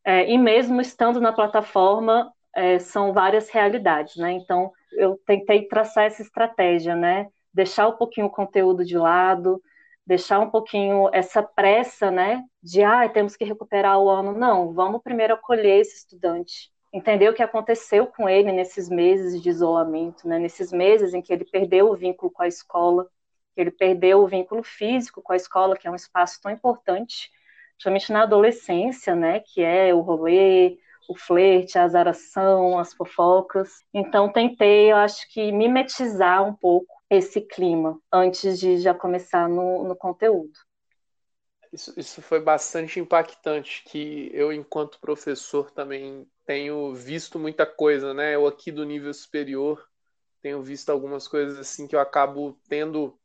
É, 0.04 0.30
e 0.30 0.38
mesmo 0.38 0.80
estando 0.80 1.20
na 1.20 1.32
plataforma, 1.32 2.32
é, 2.54 2.78
são 2.78 3.12
várias 3.12 3.48
realidades, 3.50 4.16
né? 4.16 4.32
Então, 4.32 4.72
eu 4.92 5.20
tentei 5.26 5.66
traçar 5.68 6.04
essa 6.04 6.22
estratégia, 6.22 6.96
né? 6.96 7.28
Deixar 7.52 7.88
um 7.88 7.96
pouquinho 7.96 8.26
o 8.26 8.30
conteúdo 8.30 8.84
de 8.84 8.96
lado, 8.96 9.62
deixar 10.06 10.40
um 10.40 10.50
pouquinho 10.50 11.08
essa 11.12 11.42
pressa, 11.42 12.10
né? 12.10 12.44
De, 12.62 12.82
ah, 12.82 13.08
temos 13.08 13.36
que 13.36 13.44
recuperar 13.44 13.98
o 13.98 14.08
ano. 14.08 14.32
Não, 14.32 14.72
vamos 14.72 15.02
primeiro 15.02 15.34
acolher 15.34 15.80
esse 15.80 15.98
estudante, 15.98 16.70
entender 16.92 17.28
o 17.28 17.34
que 17.34 17.42
aconteceu 17.42 18.06
com 18.06 18.28
ele 18.28 18.52
nesses 18.52 18.88
meses 18.88 19.40
de 19.40 19.48
isolamento, 19.48 20.26
né? 20.26 20.38
Nesses 20.38 20.72
meses 20.72 21.14
em 21.14 21.22
que 21.22 21.32
ele 21.32 21.44
perdeu 21.44 21.90
o 21.90 21.96
vínculo 21.96 22.30
com 22.30 22.42
a 22.42 22.48
escola, 22.48 23.06
que 23.54 23.60
ele 23.60 23.70
perdeu 23.70 24.22
o 24.22 24.26
vínculo 24.26 24.62
físico 24.62 25.22
com 25.22 25.32
a 25.32 25.36
escola, 25.36 25.76
que 25.76 25.86
é 25.86 25.90
um 25.90 25.96
espaço 25.96 26.40
tão 26.42 26.50
importante, 26.50 27.30
principalmente 27.74 28.12
na 28.12 28.22
adolescência, 28.22 29.14
né? 29.14 29.40
Que 29.40 29.62
é 29.62 29.94
o 29.94 30.00
rolê, 30.00 30.76
o 31.10 31.14
flerte, 31.16 31.76
a 31.76 31.82
azaração, 31.82 32.78
as 32.78 32.94
fofocas. 32.94 33.68
Então 33.92 34.32
tentei, 34.32 34.92
eu 34.92 34.96
acho 34.96 35.28
que 35.32 35.50
mimetizar 35.50 36.46
um 36.46 36.54
pouco 36.54 36.86
esse 37.10 37.40
clima 37.40 38.00
antes 38.12 38.60
de 38.60 38.78
já 38.78 38.94
começar 38.94 39.48
no, 39.48 39.82
no 39.82 39.96
conteúdo. 39.96 40.52
Isso, 41.72 41.92
isso 41.96 42.22
foi 42.22 42.40
bastante 42.40 43.00
impactante, 43.00 43.82
que 43.86 44.30
eu, 44.32 44.52
enquanto 44.52 45.00
professor, 45.00 45.70
também 45.72 46.26
tenho 46.46 46.94
visto 46.94 47.38
muita 47.40 47.66
coisa, 47.66 48.14
né? 48.14 48.36
Eu 48.36 48.46
aqui 48.46 48.70
do 48.70 48.84
nível 48.84 49.12
superior 49.12 49.84
tenho 50.40 50.62
visto 50.62 50.90
algumas 50.90 51.26
coisas 51.28 51.58
assim 51.58 51.86
que 51.86 51.94
eu 51.94 52.00
acabo 52.00 52.56
tendo 52.68 53.19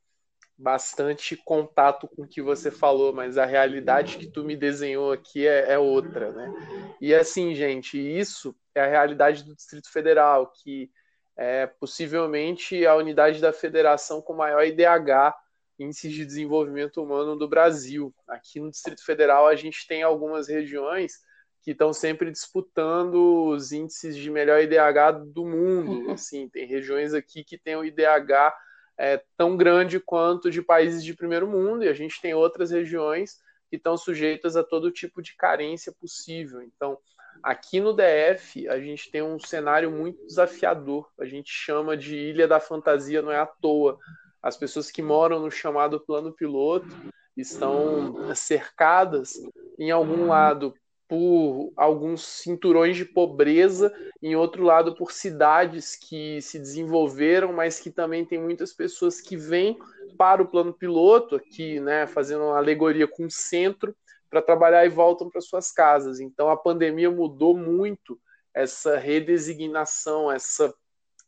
bastante 0.58 1.36
contato 1.36 2.08
com 2.08 2.24
o 2.24 2.28
que 2.28 2.42
você 2.42 2.72
falou, 2.72 3.14
mas 3.14 3.38
a 3.38 3.46
realidade 3.46 4.18
que 4.18 4.28
tu 4.28 4.44
me 4.44 4.56
desenhou 4.56 5.12
aqui 5.12 5.46
é, 5.46 5.74
é, 5.74 5.78
outra, 5.78 6.32
né? 6.32 6.54
E 7.02 7.14
assim, 7.14 7.54
gente, 7.54 7.98
isso 7.98 8.56
é 8.74 8.82
a 8.82 8.88
realidade 8.88 9.44
do 9.44 9.56
Distrito 9.56 9.92
Federal, 9.92 10.52
que 10.52 10.90
é 11.38 11.68
possivelmente 11.68 12.86
a 12.86 12.96
unidade 12.96 13.42
da 13.42 13.52
federação 13.52 14.22
com 14.22 14.34
maior 14.34 14.66
IDH, 14.66 15.36
Índice 15.78 16.10
de 16.10 16.26
Desenvolvimento 16.26 17.04
Humano 17.04 17.36
do 17.36 17.50
Brasil. 17.50 18.16
Aqui 18.26 18.62
no 18.62 18.72
Distrito 18.72 19.04
Federal 19.04 19.46
a 19.46 19.56
gente 19.56 19.86
tem 19.86 20.04
algumas 20.04 20.48
regiões 20.48 21.20
que 21.62 21.72
estão 21.72 21.92
sempre 21.92 22.32
disputando 22.32 23.48
os 23.48 23.74
índices 23.74 24.16
de 24.16 24.30
melhor 24.32 24.62
IDH 24.62 25.26
do 25.34 25.46
mundo. 25.46 26.12
Assim, 26.12 26.48
tem 26.48 26.66
regiões 26.66 27.14
aqui 27.14 27.44
que 27.44 27.58
tem 27.58 27.76
o 27.76 27.84
IDH 27.84 28.54
é, 28.98 29.22
tão 29.38 29.58
grande 29.58 30.00
quanto 30.00 30.50
de 30.50 30.62
países 30.62 31.04
de 31.04 31.14
primeiro 31.14 31.48
mundo, 31.48 31.84
e 31.84 31.90
a 31.90 31.94
gente 31.94 32.22
tem 32.22 32.34
outras 32.34 32.72
regiões 32.72 33.40
que 33.70 33.76
estão 33.76 33.98
sujeitas 33.98 34.56
a 34.56 34.64
todo 34.64 34.92
tipo 34.92 35.22
de 35.22 35.36
carência 35.36 35.92
possível. 35.92 36.62
Então, 36.62 36.98
aqui 37.44 37.80
no 37.80 37.94
DF, 37.94 38.68
a 38.68 38.80
gente 38.80 39.12
tem 39.12 39.22
um 39.22 39.40
cenário 39.40 39.92
muito 39.92 40.26
desafiador. 40.26 41.10
A 41.20 41.26
gente 41.26 41.52
chama 41.52 41.98
de 41.98 42.16
Ilha 42.16 42.48
da 42.48 42.60
Fantasia, 42.60 43.22
não 43.22 43.32
é 43.32 43.40
à 43.40 43.46
toa. 43.46 43.98
As 44.42 44.56
pessoas 44.56 44.92
que 44.92 45.02
moram 45.02 45.40
no 45.40 45.52
chamado 45.52 46.00
plano 46.00 46.32
piloto 46.32 46.88
estão 47.36 48.34
cercadas 48.36 49.34
em 49.78 49.92
algum 49.92 50.28
lado 50.28 50.74
por 51.08 51.72
alguns 51.76 52.26
cinturões 52.26 52.98
de 52.98 53.06
pobreza, 53.06 53.94
em 54.22 54.36
outro 54.36 54.64
lado 54.64 54.96
por 54.96 55.12
cidades 55.12 55.96
que 55.96 56.42
se 56.42 56.58
desenvolveram, 56.58 57.54
mas 57.54 57.80
que 57.80 57.92
também 57.92 58.26
tem 58.26 58.40
muitas 58.40 58.74
pessoas 58.74 59.22
que 59.22 59.38
vêm 59.38 59.78
para 60.18 60.42
o 60.42 60.48
plano 60.48 60.74
piloto, 60.74 61.36
aqui, 61.36 61.80
né, 61.80 62.08
fazendo 62.08 62.46
uma 62.46 62.58
alegoria 62.58 63.08
com 63.08 63.26
o 63.26 63.32
centro, 63.32 63.96
para 64.30 64.42
trabalhar 64.42 64.86
e 64.86 64.90
voltam 64.90 65.30
para 65.30 65.42
suas 65.42 65.72
casas. 65.72 66.20
Então 66.20 66.50
a 66.50 66.58
pandemia 66.58 67.12
mudou 67.12 67.56
muito 67.56 68.20
essa 68.54 68.98
redesignação, 68.98 70.32
essa 70.32 70.74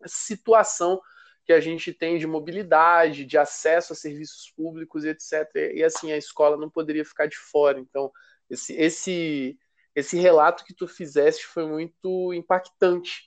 situação 0.06 1.00
que 1.46 1.54
a 1.54 1.60
gente 1.60 1.94
tem 1.94 2.18
de 2.18 2.28
mobilidade, 2.28 3.26
de 3.26 3.38
acesso 3.38 3.94
a 3.94 3.96
serviços 3.96 4.52
públicos, 4.56 5.06
etc. 5.06 5.48
E 5.74 5.84
assim 5.84 6.12
a 6.12 6.18
escola 6.18 6.58
não 6.58 6.70
poderia 6.70 7.06
ficar 7.06 7.28
de 7.28 7.38
fora. 7.38 7.80
Então 7.80 8.12
esse, 8.50 8.74
esse 8.74 9.58
esse 9.98 10.16
relato 10.16 10.64
que 10.64 10.76
tu 10.76 10.88
fizeste 10.88 11.44
foi 11.48 11.66
muito 11.66 12.32
impactante. 12.32 13.24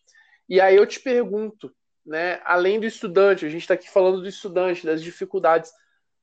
E 0.48 0.60
aí 0.60 0.76
eu 0.76 0.86
te 0.86 1.00
pergunto, 1.00 1.74
né, 2.06 2.40
além 2.44 2.78
do 2.78 2.86
estudante, 2.86 3.44
a 3.44 3.48
gente 3.48 3.62
está 3.62 3.74
aqui 3.74 3.90
falando 3.90 4.20
do 4.20 4.28
estudante, 4.28 4.86
das 4.86 5.02
dificuldades, 5.02 5.72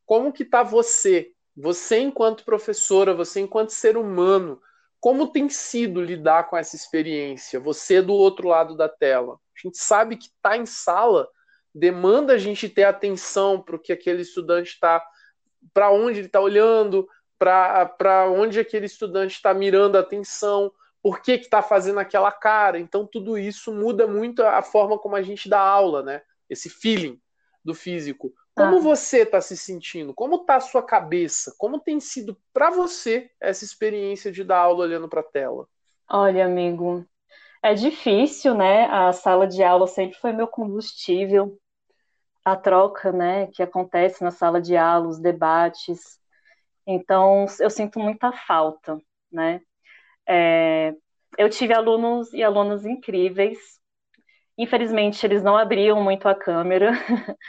como 0.06 0.32
que 0.32 0.44
está 0.44 0.64
você, 0.64 1.34
você 1.54 2.00
enquanto 2.00 2.46
professora, 2.46 3.14
você 3.14 3.42
enquanto 3.42 3.72
ser 3.72 3.98
humano, 3.98 4.62
como 5.02 5.34
tem 5.34 5.50
sido 5.50 6.02
lidar 6.02 6.50
com 6.50 6.56
essa 6.56 6.78
experiência? 6.78 7.60
Você 7.60 8.02
do 8.02 8.14
outro 8.14 8.48
lado 8.48 8.74
da 8.78 8.88
tela. 8.88 9.34
A 9.34 9.68
gente 9.68 9.78
sabe 9.78 10.16
que 10.16 10.28
estar 10.28 10.52
tá 10.52 10.58
em 10.58 10.66
sala 10.66 11.28
demanda 11.76 12.32
a 12.32 12.38
gente 12.38 12.70
ter 12.70 12.86
atenção 12.86 13.62
para 13.62 13.76
o 13.76 13.80
que 13.80 13.92
aquele 13.92 14.22
estudante 14.22 14.70
está, 14.70 15.06
para 15.74 15.92
onde 15.92 16.20
ele 16.20 16.28
está 16.28 16.40
olhando, 16.40 17.06
para 17.38 18.30
onde 18.30 18.60
aquele 18.60 18.86
estudante 18.86 19.36
está 19.36 19.54
mirando 19.54 19.98
a 19.98 20.02
atenção, 20.02 20.72
por 21.02 21.22
que 21.22 21.34
está 21.34 21.62
fazendo 21.62 22.00
aquela 22.00 22.32
cara. 22.32 22.80
Então, 22.80 23.06
tudo 23.06 23.38
isso 23.38 23.72
muda 23.74 24.08
muito 24.08 24.44
a 24.44 24.62
forma 24.62 24.98
como 24.98 25.16
a 25.16 25.22
gente 25.22 25.48
dá 25.48 25.60
aula, 25.60 26.04
né? 26.04 26.22
Esse 26.50 26.70
feeling 26.70 27.20
do 27.64 27.74
físico. 27.74 28.34
Como 28.56 28.78
ah. 28.78 28.82
você 28.82 29.20
está 29.20 29.40
se 29.40 29.56
sentindo? 29.56 30.14
Como 30.14 30.38
está 30.38 30.56
a 30.56 30.62
sua 30.62 30.82
cabeça? 30.82 31.54
Como 31.58 31.80
tem 31.80 32.00
sido 32.00 32.36
para 32.52 32.72
você 32.72 33.30
essa 33.40 33.64
experiência 33.64 34.32
de 34.32 34.44
dar 34.44 34.60
aula 34.60 34.86
olhando 34.86 35.08
para 35.08 35.22
a 35.22 35.24
tela? 35.24 35.68
Olha, 36.10 36.46
amigo, 36.46 37.06
é 37.62 37.74
difícil, 37.74 38.56
né? 38.56 38.86
A 38.86 39.14
sala 39.14 39.46
de 39.46 39.64
aula 39.64 39.88
sempre 39.88 40.18
foi 40.18 40.32
meu 40.32 40.48
combustível. 40.48 41.58
A 42.44 42.56
troca, 42.56 43.12
né, 43.12 43.48
que 43.48 43.62
acontece 43.62 44.24
na 44.24 44.32
sala 44.32 44.62
de 44.62 44.78
aula, 44.78 45.10
os 45.10 45.20
debates, 45.20 46.18
então, 46.88 47.46
eu 47.60 47.70
sinto 47.70 48.00
muita 48.00 48.32
falta, 48.32 48.98
né? 49.32 49.62
É, 50.28 50.94
eu 51.38 51.50
tive 51.50 51.74
alunos 51.74 52.34
e 52.34 52.44
alunas 52.44 52.86
incríveis. 52.86 53.60
Infelizmente, 54.58 55.26
eles 55.26 55.44
não 55.44 55.58
abriam 55.58 56.04
muito 56.04 56.28
a 56.28 56.36
câmera, 56.36 56.92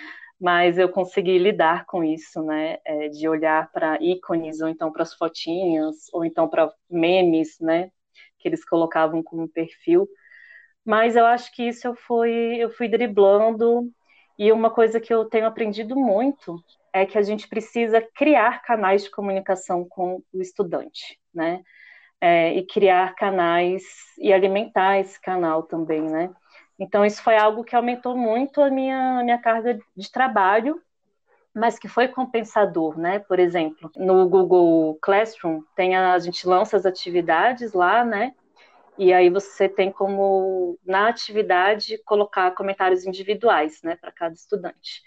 mas 0.41 0.79
eu 0.79 0.89
consegui 0.91 1.39
lidar 1.39 1.87
com 1.87 2.05
isso, 2.05 2.43
né? 2.43 2.79
É, 2.85 3.09
de 3.09 3.29
olhar 3.29 3.71
para 3.73 3.99
ícones, 4.03 4.61
ou 4.61 4.69
então 4.69 4.93
para 4.93 5.03
as 5.03 5.15
fotinhas, 5.15 6.07
ou 6.13 6.25
então 6.25 6.49
para 6.49 6.73
memes, 6.91 7.59
né? 7.61 7.91
Que 8.39 8.49
eles 8.49 8.65
colocavam 8.65 9.23
como 9.23 9.49
perfil. 9.49 10.09
Mas 10.85 11.17
eu 11.17 11.27
acho 11.27 11.55
que 11.55 11.65
isso 11.69 11.87
eu 11.89 11.95
fui, 11.97 12.57
eu 12.59 12.71
fui 12.71 12.89
driblando. 12.89 13.91
E 14.39 14.53
uma 14.53 14.71
coisa 14.71 15.01
que 15.01 15.13
eu 15.13 15.25
tenho 15.27 15.47
aprendido 15.47 15.97
muito 15.97 16.57
é 16.99 17.07
que 17.07 17.19
a 17.19 17.23
gente 17.23 17.49
precisa 17.49 18.01
criar 18.15 18.63
canais 18.63 19.05
de 19.05 19.11
comunicação 19.11 19.87
com 19.89 20.23
o 20.33 20.41
estudante, 20.41 21.19
né? 21.33 21.63
É, 22.21 22.53
e 22.55 22.67
criar 22.67 23.15
canais 23.15 23.85
e 24.19 24.33
alimentar 24.33 24.99
esse 24.99 25.21
canal 25.21 25.63
também, 25.63 26.03
né? 26.03 26.31
Então 26.79 27.05
isso 27.05 27.23
foi 27.23 27.37
algo 27.37 27.65
que 27.65 27.75
aumentou 27.75 28.17
muito 28.17 28.61
a 28.61 28.71
minha, 28.71 29.21
a 29.21 29.25
minha 29.25 29.39
carga 29.39 29.79
de 29.97 30.13
trabalho, 30.13 30.81
mas 31.55 31.79
que 31.79 31.89
foi 31.89 32.09
compensador, 32.09 32.99
né? 32.99 33.19
Por 33.21 33.39
exemplo, 33.39 33.91
no 33.97 34.29
Google 34.29 34.99
Classroom 35.01 35.63
tem 35.75 35.97
a, 35.97 36.13
a 36.13 36.19
gente 36.19 36.47
lança 36.47 36.77
as 36.77 36.87
atividades 36.87 37.73
lá, 37.73 38.05
né? 38.05 38.33
E 38.99 39.13
aí 39.13 39.31
você 39.31 39.69
tem 39.69 39.93
como 39.93 40.77
na 40.85 41.09
atividade 41.09 41.99
colocar 42.05 42.51
comentários 42.51 43.07
individuais, 43.07 43.81
né, 43.81 43.95
para 43.95 44.11
cada 44.11 44.35
estudante. 44.35 45.03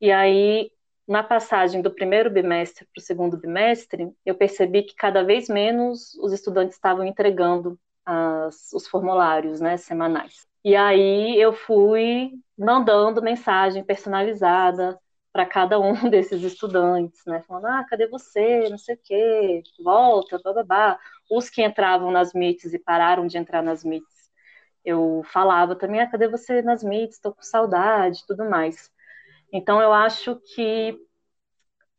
E 0.00 0.10
aí 0.10 0.70
na 1.06 1.22
passagem 1.22 1.82
do 1.82 1.90
primeiro 1.90 2.30
bimestre 2.30 2.86
para 2.86 3.00
o 3.00 3.04
segundo 3.04 3.36
bimestre, 3.36 4.10
eu 4.24 4.34
percebi 4.34 4.82
que 4.82 4.94
cada 4.94 5.22
vez 5.22 5.48
menos 5.48 6.14
os 6.16 6.32
estudantes 6.32 6.76
estavam 6.76 7.04
entregando 7.04 7.78
as, 8.04 8.72
os 8.72 8.86
formulários, 8.88 9.60
né, 9.60 9.76
semanais. 9.76 10.46
E 10.64 10.74
aí 10.74 11.38
eu 11.38 11.52
fui 11.52 12.32
mandando 12.56 13.22
mensagem 13.22 13.84
personalizada 13.84 14.98
para 15.32 15.44
cada 15.44 15.78
um 15.80 15.92
desses 16.08 16.42
estudantes, 16.42 17.20
né? 17.26 17.42
Falando, 17.42 17.66
ah, 17.66 17.84
cadê 17.88 18.06
você? 18.08 18.68
Não 18.70 18.78
sei 18.78 18.94
o 18.94 19.00
quê, 19.02 19.62
volta, 19.84 20.38
babá. 20.42 20.98
Os 21.30 21.50
que 21.50 21.62
entravam 21.62 22.10
nas 22.10 22.32
meets 22.32 22.72
e 22.72 22.78
pararam 22.78 23.26
de 23.26 23.36
entrar 23.36 23.62
nas 23.62 23.84
meets, 23.84 24.30
eu 24.84 25.22
falava 25.32 25.76
também, 25.76 26.00
ah, 26.00 26.10
cadê 26.10 26.28
você 26.28 26.62
nas 26.62 26.82
meets? 26.84 27.16
Estou 27.16 27.34
com 27.34 27.42
saudade, 27.42 28.24
tudo 28.26 28.48
mais. 28.48 28.90
Então 29.54 29.80
eu 29.80 29.92
acho 29.92 30.36
que 30.54 30.98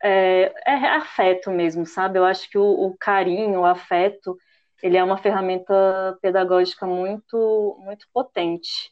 é, 0.03 0.53
é 0.65 0.89
afeto 0.97 1.49
mesmo, 1.51 1.85
sabe? 1.85 2.19
Eu 2.19 2.25
acho 2.25 2.49
que 2.49 2.57
o, 2.57 2.63
o 2.63 2.97
carinho, 2.97 3.61
o 3.61 3.65
afeto, 3.65 4.37
ele 4.83 4.97
é 4.97 5.03
uma 5.03 5.17
ferramenta 5.17 6.17
pedagógica 6.21 6.85
muito, 6.85 7.77
muito 7.81 8.07
potente. 8.13 8.91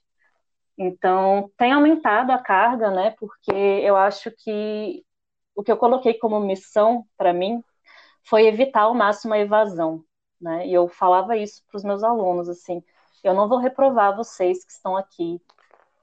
Então, 0.78 1.52
tem 1.58 1.74
aumentado 1.74 2.32
a 2.32 2.40
carga, 2.40 2.92
né? 2.92 3.12
Porque 3.20 3.52
eu 3.52 3.96
acho 3.98 4.32
que 4.32 5.06
o 5.56 5.64
que 5.64 5.72
eu 5.72 5.78
coloquei 5.78 6.16
como 6.16 6.40
missão 6.40 7.06
para 7.18 7.34
mim 7.34 7.64
foi 8.24 8.48
evitar 8.48 8.84
ao 8.84 8.96
máximo 8.96 9.34
a 9.34 9.40
evasão, 9.40 10.04
né? 10.42 10.68
E 10.68 10.74
eu 10.74 10.88
falava 10.90 11.38
isso 11.38 11.64
para 11.70 11.78
os 11.78 11.84
meus 11.84 12.04
alunos, 12.04 12.50
assim, 12.50 12.84
eu 13.24 13.34
não 13.34 13.48
vou 13.50 13.60
reprovar 13.60 14.16
vocês 14.16 14.66
que 14.66 14.72
estão 14.72 14.98
aqui 14.98 15.42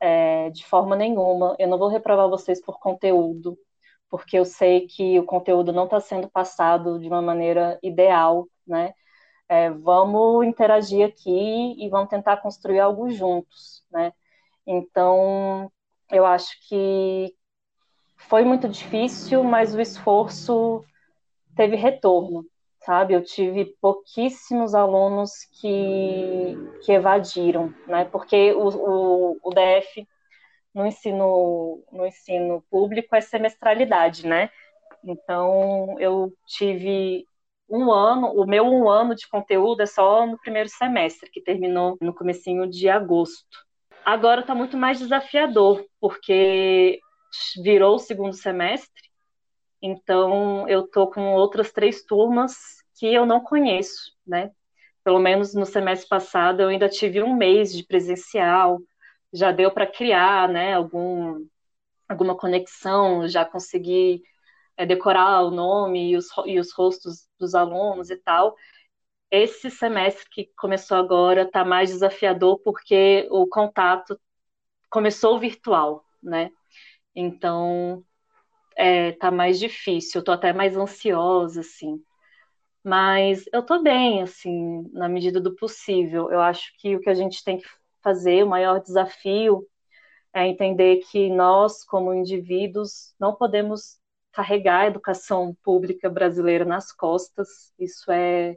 é, 0.00 0.50
de 0.50 0.64
forma 0.66 0.96
nenhuma, 0.96 1.56
eu 1.58 1.68
não 1.68 1.78
vou 1.78 1.88
reprovar 1.88 2.28
vocês 2.28 2.60
por 2.62 2.78
conteúdo, 2.80 3.58
porque 4.08 4.38
eu 4.38 4.44
sei 4.44 4.86
que 4.86 5.18
o 5.20 5.24
conteúdo 5.24 5.72
não 5.72 5.84
está 5.84 6.00
sendo 6.00 6.28
passado 6.30 6.98
de 6.98 7.08
uma 7.08 7.22
maneira 7.22 7.78
ideal, 7.82 8.48
né? 8.66 8.94
É, 9.48 9.70
vamos 9.70 10.46
interagir 10.46 11.06
aqui 11.06 11.74
e 11.78 11.88
vamos 11.88 12.08
tentar 12.08 12.38
construir 12.38 12.80
algo 12.80 13.10
juntos, 13.10 13.84
né? 13.90 14.12
Então, 14.66 15.70
eu 16.10 16.24
acho 16.26 16.52
que 16.68 17.34
foi 18.16 18.44
muito 18.44 18.68
difícil, 18.68 19.42
mas 19.42 19.74
o 19.74 19.80
esforço 19.80 20.84
teve 21.56 21.76
retorno, 21.76 22.44
sabe? 22.84 23.14
Eu 23.14 23.22
tive 23.22 23.76
pouquíssimos 23.80 24.74
alunos 24.74 25.32
que, 25.60 26.56
que 26.84 26.92
evadiram, 26.92 27.74
né? 27.86 28.04
Porque 28.06 28.52
o, 28.52 28.68
o, 28.68 29.38
o 29.42 29.50
DF 29.50 30.06
no 30.74 30.86
ensino, 30.86 31.82
no 31.92 32.06
ensino 32.06 32.64
público 32.70 33.14
é 33.14 33.20
semestralidade, 33.20 34.26
né? 34.26 34.50
Então, 35.04 35.98
eu 35.98 36.32
tive 36.46 37.24
um 37.68 37.90
ano, 37.92 38.28
o 38.32 38.46
meu 38.46 38.64
um 38.64 38.88
ano 38.88 39.14
de 39.14 39.28
conteúdo 39.28 39.82
é 39.82 39.86
só 39.86 40.26
no 40.26 40.38
primeiro 40.38 40.68
semestre, 40.68 41.30
que 41.30 41.40
terminou 41.40 41.96
no 42.00 42.14
comecinho 42.14 42.68
de 42.68 42.88
agosto. 42.88 43.64
Agora 44.04 44.40
está 44.40 44.54
muito 44.54 44.76
mais 44.76 44.98
desafiador, 44.98 45.84
porque 46.00 46.98
virou 47.62 47.94
o 47.96 47.98
segundo 47.98 48.32
semestre, 48.34 49.09
então 49.82 50.68
eu 50.68 50.84
estou 50.84 51.10
com 51.10 51.34
outras 51.34 51.72
três 51.72 52.04
turmas 52.04 52.54
que 52.98 53.06
eu 53.06 53.24
não 53.26 53.40
conheço, 53.40 54.12
né? 54.26 54.50
Pelo 55.04 55.18
menos 55.18 55.54
no 55.54 55.64
semestre 55.66 56.08
passado 56.08 56.60
eu 56.60 56.68
ainda 56.68 56.88
tive 56.88 57.22
um 57.22 57.34
mês 57.34 57.72
de 57.72 57.84
presencial, 57.84 58.80
já 59.32 59.52
deu 59.52 59.70
para 59.70 59.86
criar, 59.86 60.48
né, 60.48 60.74
algum, 60.74 61.46
alguma 62.08 62.36
conexão, 62.36 63.26
já 63.28 63.44
consegui 63.44 64.22
é, 64.76 64.84
decorar 64.86 65.42
o 65.42 65.50
nome 65.50 66.10
e 66.12 66.16
os, 66.16 66.26
e 66.46 66.58
os 66.58 66.72
rostos 66.72 67.28
dos 67.38 67.54
alunos 67.54 68.10
e 68.10 68.16
tal. 68.16 68.54
Esse 69.30 69.70
semestre 69.70 70.28
que 70.30 70.50
começou 70.56 70.96
agora 70.98 71.42
está 71.42 71.64
mais 71.64 71.90
desafiador 71.90 72.58
porque 72.60 73.28
o 73.30 73.46
contato 73.46 74.20
começou 74.90 75.38
virtual, 75.38 76.04
né? 76.22 76.50
Então 77.14 78.04
é, 78.80 79.12
tá 79.12 79.30
mais 79.30 79.58
difícil, 79.58 80.20
eu 80.20 80.24
tô 80.24 80.32
até 80.32 80.52
mais 80.52 80.76
ansiosa, 80.76 81.60
assim. 81.60 82.02
Mas 82.84 83.44
eu 83.52 83.62
tô 83.64 83.82
bem, 83.82 84.22
assim, 84.22 84.88
na 84.92 85.08
medida 85.08 85.40
do 85.40 85.54
possível. 85.56 86.30
Eu 86.30 86.40
acho 86.40 86.72
que 86.78 86.96
o 86.96 87.00
que 87.00 87.10
a 87.10 87.14
gente 87.14 87.44
tem 87.44 87.58
que 87.58 87.66
fazer, 88.02 88.44
o 88.44 88.48
maior 88.48 88.80
desafio, 88.80 89.66
é 90.34 90.46
entender 90.46 90.98
que 91.10 91.30
nós, 91.30 91.84
como 91.84 92.14
indivíduos, 92.14 93.14
não 93.20 93.34
podemos 93.34 93.98
carregar 94.32 94.82
a 94.82 94.86
educação 94.86 95.56
pública 95.64 96.08
brasileira 96.10 96.64
nas 96.64 96.92
costas, 96.92 97.72
isso 97.78 98.10
é 98.12 98.56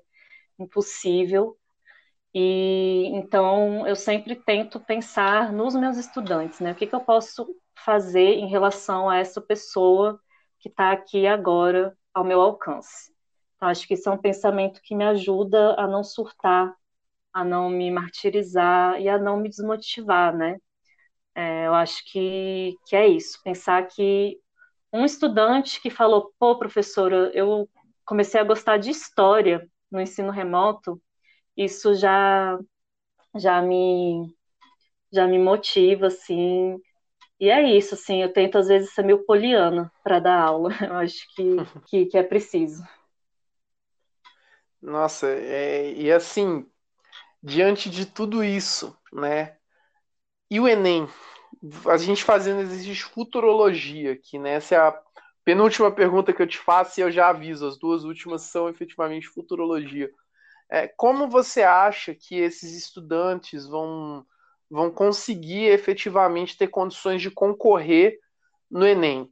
impossível. 0.60 1.58
E 2.34 3.08
então 3.14 3.88
eu 3.88 3.96
sempre 3.96 4.36
tento 4.36 4.80
pensar 4.80 5.52
nos 5.54 5.76
meus 5.76 5.98
estudantes, 5.98 6.60
né? 6.60 6.72
O 6.72 6.76
que, 6.76 6.88
que 6.88 6.96
eu 6.96 7.02
posso 7.02 7.48
fazer 7.76 8.34
em 8.36 8.48
relação 8.48 9.10
a 9.10 9.18
essa 9.18 9.42
pessoa 9.42 10.20
que 10.60 10.70
está 10.70 10.92
aqui 10.92 11.28
agora 11.28 11.98
ao 12.14 12.24
meu 12.24 12.42
alcance? 12.42 13.12
Então, 13.56 13.70
acho 13.70 13.88
que 13.88 13.94
isso 13.96 14.10
é 14.10 14.12
um 14.12 14.18
pensamento 14.18 14.82
que 14.84 14.96
me 14.96 15.06
ajuda 15.06 15.76
a 15.80 15.88
não 15.88 16.04
surtar, 16.04 16.76
a 17.34 17.44
não 17.46 17.70
me 17.70 17.92
martirizar 17.92 19.00
e 19.02 19.10
a 19.10 19.18
não 19.18 19.38
me 19.38 19.50
desmotivar, 19.50 20.36
né? 20.36 20.58
É, 21.36 21.68
eu 21.68 21.74
acho 21.74 22.04
que, 22.12 22.76
que 22.88 22.96
é 22.96 23.08
isso, 23.08 23.40
pensar 23.44 23.88
que 23.88 24.40
um 24.94 25.06
estudante 25.06 25.82
que 25.82 25.90
falou, 25.92 26.34
pô, 26.40 26.58
professora, 26.60 27.32
eu 27.36 27.70
comecei 28.06 28.40
a 28.42 28.44
gostar 28.46 28.78
de 28.78 28.92
história 28.92 29.68
no 29.92 30.02
ensino 30.02 30.32
remoto, 30.32 31.02
isso 31.58 31.96
já 31.96 32.60
já 33.38 33.62
me 33.62 34.36
já 35.14 35.28
me 35.28 35.40
motiva 35.40 36.08
assim. 36.08 36.78
E 37.44 37.50
é 37.50 37.62
isso, 37.76 37.94
assim, 37.96 38.22
eu 38.22 38.32
tento 38.32 38.58
às 38.58 38.70
vezes 38.70 38.94
ser 38.94 39.04
meio 39.04 39.26
poliana 39.26 39.92
para 40.02 40.18
dar 40.18 40.40
aula. 40.42 40.70
Eu 40.80 40.96
acho 40.96 41.28
que, 41.36 41.44
que, 41.88 42.06
que 42.06 42.18
é 42.18 42.24
preciso. 42.24 42.82
Nossa, 44.82 45.28
é, 45.28 45.92
e 45.92 46.10
assim, 46.10 46.66
diante 47.44 47.90
de 47.90 48.06
tudo 48.06 48.46
isso, 48.46 48.98
né? 49.12 49.58
E 50.50 50.58
o 50.58 50.70
Enem? 50.70 51.06
a 51.86 51.98
gente 51.98 52.24
fazendo 52.24 52.62
existe 52.62 53.04
futurologia 53.04 54.14
aqui, 54.14 54.40
né? 54.40 54.52
Essa 54.52 54.76
é 54.76 54.78
a 54.78 55.02
penúltima 55.44 55.92
pergunta 55.92 56.32
que 56.32 56.42
eu 56.42 56.48
te 56.48 56.58
faço 56.58 56.98
e 56.98 57.04
eu 57.04 57.12
já 57.12 57.28
aviso, 57.28 57.68
as 57.68 57.78
duas 57.78 58.06
últimas 58.06 58.44
são 58.44 58.70
efetivamente 58.70 59.28
futurologia. 59.28 60.10
É, 60.70 60.88
como 60.88 61.28
você 61.28 61.62
acha 61.62 62.16
que 62.16 62.36
esses 62.36 62.74
estudantes 62.74 63.68
vão, 63.68 64.26
vão 64.74 64.92
conseguir 64.92 65.66
efetivamente 65.68 66.58
ter 66.58 66.68
condições 66.68 67.22
de 67.22 67.32
concorrer 67.32 68.20
no 68.72 68.86
Enem? 68.88 69.30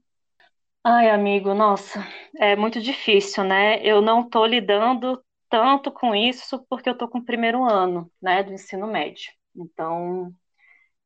Ai, 0.83 1.09
amigo, 1.11 1.53
nossa, 1.53 1.99
é 2.37 2.55
muito 2.55 2.81
difícil, 2.81 3.43
né? 3.43 3.83
Eu 3.85 4.01
não 4.01 4.21
estou 4.21 4.45
lidando 4.45 5.23
tanto 5.49 5.91
com 5.91 6.15
isso 6.15 6.65
porque 6.69 6.89
eu 6.89 6.93
estou 6.93 7.07
com 7.07 7.19
o 7.19 7.25
primeiro 7.25 7.63
ano, 7.63 8.11
né, 8.21 8.41
do 8.43 8.51
ensino 8.53 8.87
médio. 8.87 9.31
Então, 9.55 10.33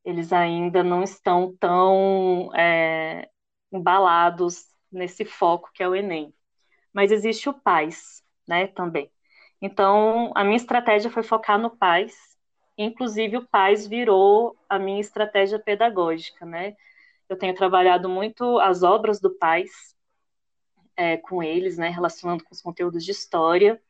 eles 0.06 0.34
ainda 0.34 0.84
não 0.84 1.04
estão 1.04 1.56
tão 1.60 2.52
é, 2.56 3.30
embalados 3.72 4.66
nesse 4.92 5.26
foco 5.26 5.72
que 5.74 5.84
é 5.84 5.90
o 5.90 5.96
Enem. 5.96 6.34
Mas 6.94 7.12
existe 7.12 7.50
o 7.50 7.54
PAIS, 7.54 8.24
né, 8.48 8.68
também. 8.68 9.12
Então, 9.62 10.32
a 10.36 10.44
minha 10.44 10.58
estratégia 10.58 11.12
foi 11.12 11.24
focar 11.24 11.60
no 11.60 11.72
PAIS, 11.78 12.16
inclusive 12.78 13.38
o 13.38 13.48
PAIS 13.48 13.88
virou 13.88 14.56
a 14.70 14.78
minha 14.78 15.00
estratégia 15.00 15.60
pedagógica, 15.60 16.46
né? 16.46 16.76
Eu 17.28 17.38
tenho 17.38 17.56
trabalhado 17.56 18.08
muito 18.10 18.60
as 18.60 18.84
obras 18.84 19.20
do 19.20 19.32
PAIS 19.32 19.96
é, 20.96 21.18
com 21.18 21.42
eles, 21.44 21.78
né, 21.78 21.90
relacionando 21.90 22.44
com 22.44 22.54
os 22.54 22.62
conteúdos 22.62 23.04
de 23.04 23.12
história. 23.12 23.82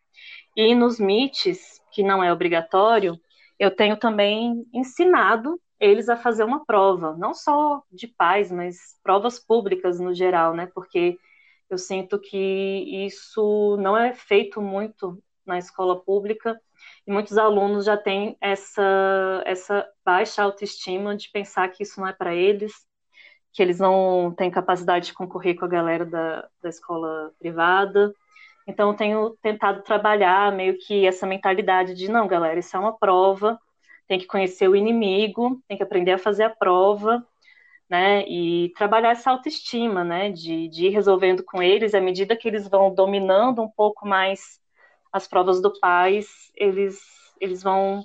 E 0.56 0.74
nos 0.74 1.00
MITs, 1.00 1.82
que 1.92 2.02
não 2.04 2.24
é 2.24 2.32
obrigatório, 2.32 3.20
eu 3.60 3.70
tenho 3.76 3.98
também 3.98 4.66
ensinado 4.74 5.60
eles 5.80 6.08
a 6.10 6.16
fazer 6.16 6.44
uma 6.44 6.66
prova, 6.66 7.16
não 7.18 7.34
só 7.34 7.84
de 7.92 8.08
pais, 8.08 8.52
mas 8.52 8.98
provas 9.04 9.38
públicas 9.40 10.00
no 10.00 10.14
geral, 10.14 10.54
né? 10.54 10.68
Porque 10.74 11.18
eu 11.70 11.78
sinto 11.78 12.20
que 12.20 13.06
isso 13.06 13.78
não 13.78 13.98
é 13.98 14.14
feito 14.14 14.62
muito 14.62 15.22
na 15.46 15.58
escola 15.58 16.02
pública 16.02 16.60
e 17.08 17.12
muitos 17.12 17.38
alunos 17.38 17.86
já 17.86 17.96
têm 17.98 18.38
essa, 18.42 19.44
essa 19.46 19.88
baixa 20.04 20.44
autoestima 20.44 21.16
de 21.16 21.30
pensar 21.32 21.68
que 21.70 21.84
isso 21.84 22.00
não 22.00 22.08
é 22.08 22.14
para 22.14 22.34
eles, 22.34 22.74
que 23.54 23.62
eles 23.62 23.80
não 23.80 24.34
têm 24.36 24.52
capacidade 24.52 25.08
de 25.08 25.14
concorrer 25.14 25.56
com 25.56 25.66
a 25.66 25.70
galera 25.70 26.06
da, 26.06 26.48
da 26.62 26.70
escola 26.70 27.32
privada. 27.40 28.14
Então, 28.68 28.90
eu 28.92 28.96
tenho 28.96 29.30
tentado 29.42 29.84
trabalhar 29.84 30.52
meio 30.52 30.78
que 30.80 31.06
essa 31.06 31.28
mentalidade 31.28 31.94
de, 31.94 32.10
não, 32.10 32.28
galera, 32.28 32.60
isso 32.60 32.76
é 32.76 32.80
uma 32.80 32.98
prova, 32.98 33.60
tem 34.08 34.20
que 34.20 34.26
conhecer 34.28 34.68
o 34.68 34.76
inimigo, 34.76 35.62
tem 35.68 35.78
que 35.78 35.84
aprender 35.84 36.14
a 36.14 36.18
fazer 36.18 36.44
a 36.44 36.50
prova, 36.50 37.26
né? 37.90 38.28
E 38.28 38.74
trabalhar 38.76 39.12
essa 39.12 39.32
autoestima, 39.32 40.04
né? 40.04 40.32
De, 40.32 40.68
de 40.70 40.88
ir 40.88 40.90
resolvendo 40.90 41.44
com 41.44 41.62
eles, 41.62 41.94
à 41.94 42.02
medida 42.02 42.36
que 42.36 42.48
eles 42.48 42.68
vão 42.68 42.94
dominando 42.94 43.62
um 43.62 43.70
pouco 43.70 44.08
mais 44.08 44.60
as 45.16 45.30
provas 45.30 45.62
do 45.62 45.72
pais, 45.80 46.52
eles 46.58 47.00
eles 47.40 47.64
vão 47.64 48.04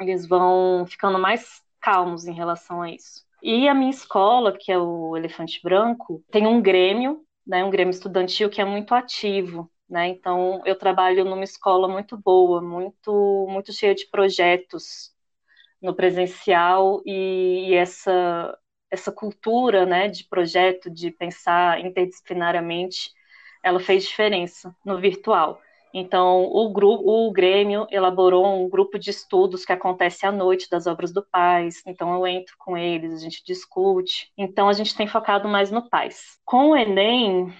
eles 0.00 0.28
vão 0.28 0.86
ficando 0.86 1.18
mais 1.18 1.60
calmos 1.80 2.24
em 2.24 2.32
relação 2.32 2.82
a 2.82 2.88
isso. 2.88 3.24
E 3.42 3.68
a 3.68 3.74
minha 3.74 3.90
escola, 3.90 4.56
que 4.56 4.70
é 4.70 4.78
o 4.78 5.16
Elefante 5.16 5.60
Branco, 5.60 6.22
tem 6.30 6.46
um 6.46 6.62
grêmio, 6.62 7.24
né, 7.44 7.64
um 7.64 7.70
grêmio 7.70 7.90
estudantil 7.90 8.48
que 8.48 8.60
é 8.60 8.64
muito 8.64 8.94
ativo, 8.94 9.68
né? 9.88 10.06
Então 10.06 10.62
eu 10.64 10.76
trabalho 10.78 11.24
numa 11.24 11.42
escola 11.42 11.88
muito 11.88 12.16
boa, 12.16 12.62
muito 12.62 13.46
muito 13.50 13.72
cheia 13.72 13.92
de 13.94 14.06
projetos 14.08 15.10
no 15.82 15.96
presencial 15.96 17.02
e, 17.04 17.70
e 17.70 17.74
essa 17.74 18.56
essa 18.88 19.10
cultura, 19.10 19.84
né, 19.84 20.08
de 20.08 20.24
projeto, 20.24 20.90
de 20.90 21.10
pensar 21.10 21.80
interdisciplinariamente, 21.80 23.12
ela 23.64 23.80
fez 23.80 24.04
diferença 24.04 24.74
no 24.84 25.00
virtual. 25.00 25.60
Então, 25.92 26.44
o, 26.44 26.72
grupo, 26.72 27.02
o 27.06 27.32
Grêmio 27.32 27.86
elaborou 27.90 28.46
um 28.46 28.68
grupo 28.68 28.98
de 28.98 29.10
estudos 29.10 29.64
que 29.64 29.72
acontece 29.72 30.24
à 30.24 30.32
noite 30.32 30.68
das 30.70 30.86
obras 30.86 31.12
do 31.12 31.24
Paz. 31.24 31.82
Então, 31.86 32.14
eu 32.14 32.26
entro 32.26 32.54
com 32.58 32.76
eles, 32.76 33.12
a 33.12 33.18
gente 33.18 33.44
discute. 33.44 34.30
Então, 34.36 34.68
a 34.68 34.72
gente 34.72 34.96
tem 34.96 35.06
focado 35.06 35.48
mais 35.48 35.70
no 35.70 35.88
Paz. 35.88 36.38
Com 36.44 36.70
o 36.70 36.76
Enem, 36.76 37.52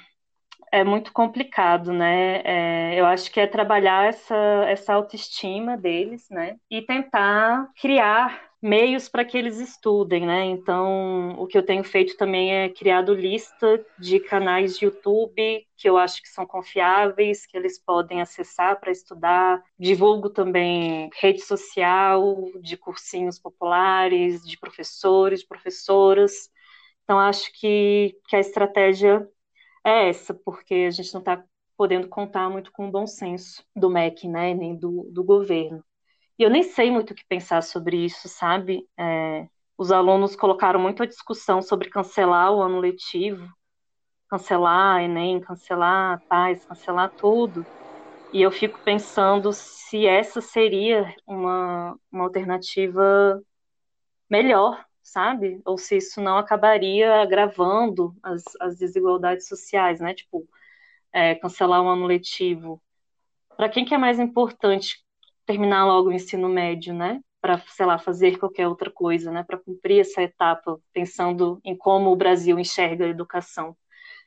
é 0.72 0.84
muito 0.84 1.12
complicado, 1.12 1.92
né? 1.92 2.42
É, 2.44 3.00
eu 3.00 3.06
acho 3.06 3.30
que 3.30 3.40
é 3.40 3.46
trabalhar 3.46 4.08
essa, 4.08 4.36
essa 4.68 4.94
autoestima 4.94 5.76
deles, 5.76 6.28
né? 6.30 6.56
E 6.70 6.80
tentar 6.82 7.68
criar 7.80 8.49
meios 8.62 9.08
para 9.08 9.24
que 9.24 9.38
eles 9.38 9.58
estudem, 9.58 10.26
né? 10.26 10.44
Então, 10.44 11.30
o 11.38 11.46
que 11.46 11.56
eu 11.56 11.64
tenho 11.64 11.82
feito 11.84 12.16
também 12.16 12.54
é 12.54 12.68
criado 12.68 13.14
lista 13.14 13.84
de 13.98 14.20
canais 14.20 14.78
de 14.78 14.84
YouTube 14.86 15.66
que 15.80 15.88
eu 15.88 15.96
acho 15.96 16.22
que 16.22 16.28
são 16.28 16.46
confiáveis, 16.46 17.46
que 17.46 17.56
eles 17.56 17.78
podem 17.78 18.20
acessar 18.20 18.78
para 18.78 18.90
estudar. 18.92 19.62
Divulgo 19.78 20.28
também 20.28 21.08
rede 21.18 21.40
social, 21.40 22.50
de 22.60 22.76
cursinhos 22.76 23.38
populares, 23.38 24.44
de 24.46 24.58
professores, 24.58 25.40
de 25.40 25.46
professoras. 25.46 26.50
Então, 27.02 27.18
acho 27.18 27.50
que, 27.58 28.14
que 28.28 28.36
a 28.36 28.40
estratégia 28.40 29.26
é 29.82 30.10
essa, 30.10 30.34
porque 30.34 30.74
a 30.74 30.90
gente 30.90 31.12
não 31.14 31.20
está 31.20 31.42
podendo 31.78 32.08
contar 32.08 32.50
muito 32.50 32.70
com 32.72 32.88
o 32.88 32.90
bom 32.90 33.06
senso 33.06 33.64
do 33.74 33.88
MEC, 33.88 34.28
né, 34.28 34.52
nem 34.54 34.76
do, 34.76 35.10
do 35.10 35.24
governo. 35.24 35.82
E 36.40 36.42
eu 36.42 36.48
nem 36.48 36.62
sei 36.62 36.90
muito 36.90 37.10
o 37.10 37.14
que 37.14 37.22
pensar 37.26 37.62
sobre 37.62 38.02
isso, 38.02 38.26
sabe? 38.26 38.88
É, 38.98 39.46
os 39.76 39.92
alunos 39.92 40.34
colocaram 40.34 40.80
muito 40.80 41.02
a 41.02 41.06
discussão 41.06 41.60
sobre 41.60 41.90
cancelar 41.90 42.50
o 42.50 42.62
ano 42.62 42.80
letivo, 42.80 43.46
cancelar 44.26 45.02
Enem, 45.02 45.38
cancelar 45.42 46.22
paz, 46.30 46.64
cancelar 46.64 47.12
tudo. 47.18 47.62
E 48.32 48.40
eu 48.40 48.50
fico 48.50 48.80
pensando 48.82 49.52
se 49.52 50.06
essa 50.06 50.40
seria 50.40 51.14
uma, 51.26 51.94
uma 52.10 52.24
alternativa 52.24 53.38
melhor, 54.30 54.82
sabe? 55.02 55.60
Ou 55.66 55.76
se 55.76 55.98
isso 55.98 56.22
não 56.22 56.38
acabaria 56.38 57.20
agravando 57.20 58.16
as, 58.22 58.44
as 58.62 58.78
desigualdades 58.78 59.46
sociais, 59.46 60.00
né? 60.00 60.14
Tipo, 60.14 60.48
é, 61.12 61.34
cancelar 61.34 61.82
o 61.82 61.88
ano 61.88 62.06
letivo. 62.06 62.82
Para 63.58 63.68
quem 63.68 63.84
que 63.84 63.92
é 63.92 63.98
mais 63.98 64.18
importante 64.18 65.04
terminar 65.50 65.84
logo 65.84 66.10
o 66.10 66.12
ensino 66.12 66.48
médio, 66.48 66.94
né? 66.94 67.20
Para, 67.40 67.58
sei 67.68 67.84
lá, 67.84 67.98
fazer 67.98 68.38
qualquer 68.38 68.68
outra 68.68 68.90
coisa, 68.90 69.32
né? 69.32 69.42
Para 69.42 69.58
cumprir 69.58 70.00
essa 70.00 70.22
etapa, 70.22 70.78
pensando 70.92 71.60
em 71.64 71.76
como 71.76 72.12
o 72.12 72.16
Brasil 72.16 72.58
enxerga 72.58 73.04
a 73.04 73.08
educação. 73.08 73.76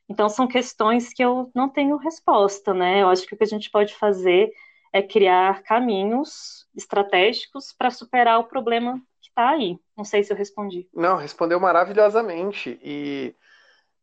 Então, 0.09 0.27
são 0.27 0.47
questões 0.47 1.13
que 1.13 1.23
eu 1.23 1.49
não 1.55 1.69
tenho 1.69 1.95
resposta, 1.95 2.73
né? 2.73 3.01
Eu 3.01 3.07
acho 3.07 3.25
que 3.25 3.35
o 3.35 3.37
que 3.37 3.43
a 3.45 3.47
gente 3.47 3.71
pode 3.71 3.95
fazer 3.95 4.51
é 4.91 5.01
criar 5.01 5.63
caminhos 5.63 6.67
estratégicos 6.75 7.73
para 7.77 7.89
superar 7.89 8.39
o 8.39 8.43
problema 8.43 8.99
que 9.21 9.29
está 9.29 9.51
aí. 9.51 9.79
Não 9.95 10.03
sei 10.03 10.23
se 10.23 10.33
eu 10.33 10.37
respondi. 10.37 10.89
Não, 10.93 11.15
respondeu 11.15 11.59
maravilhosamente. 11.59 12.77
E, 12.83 13.33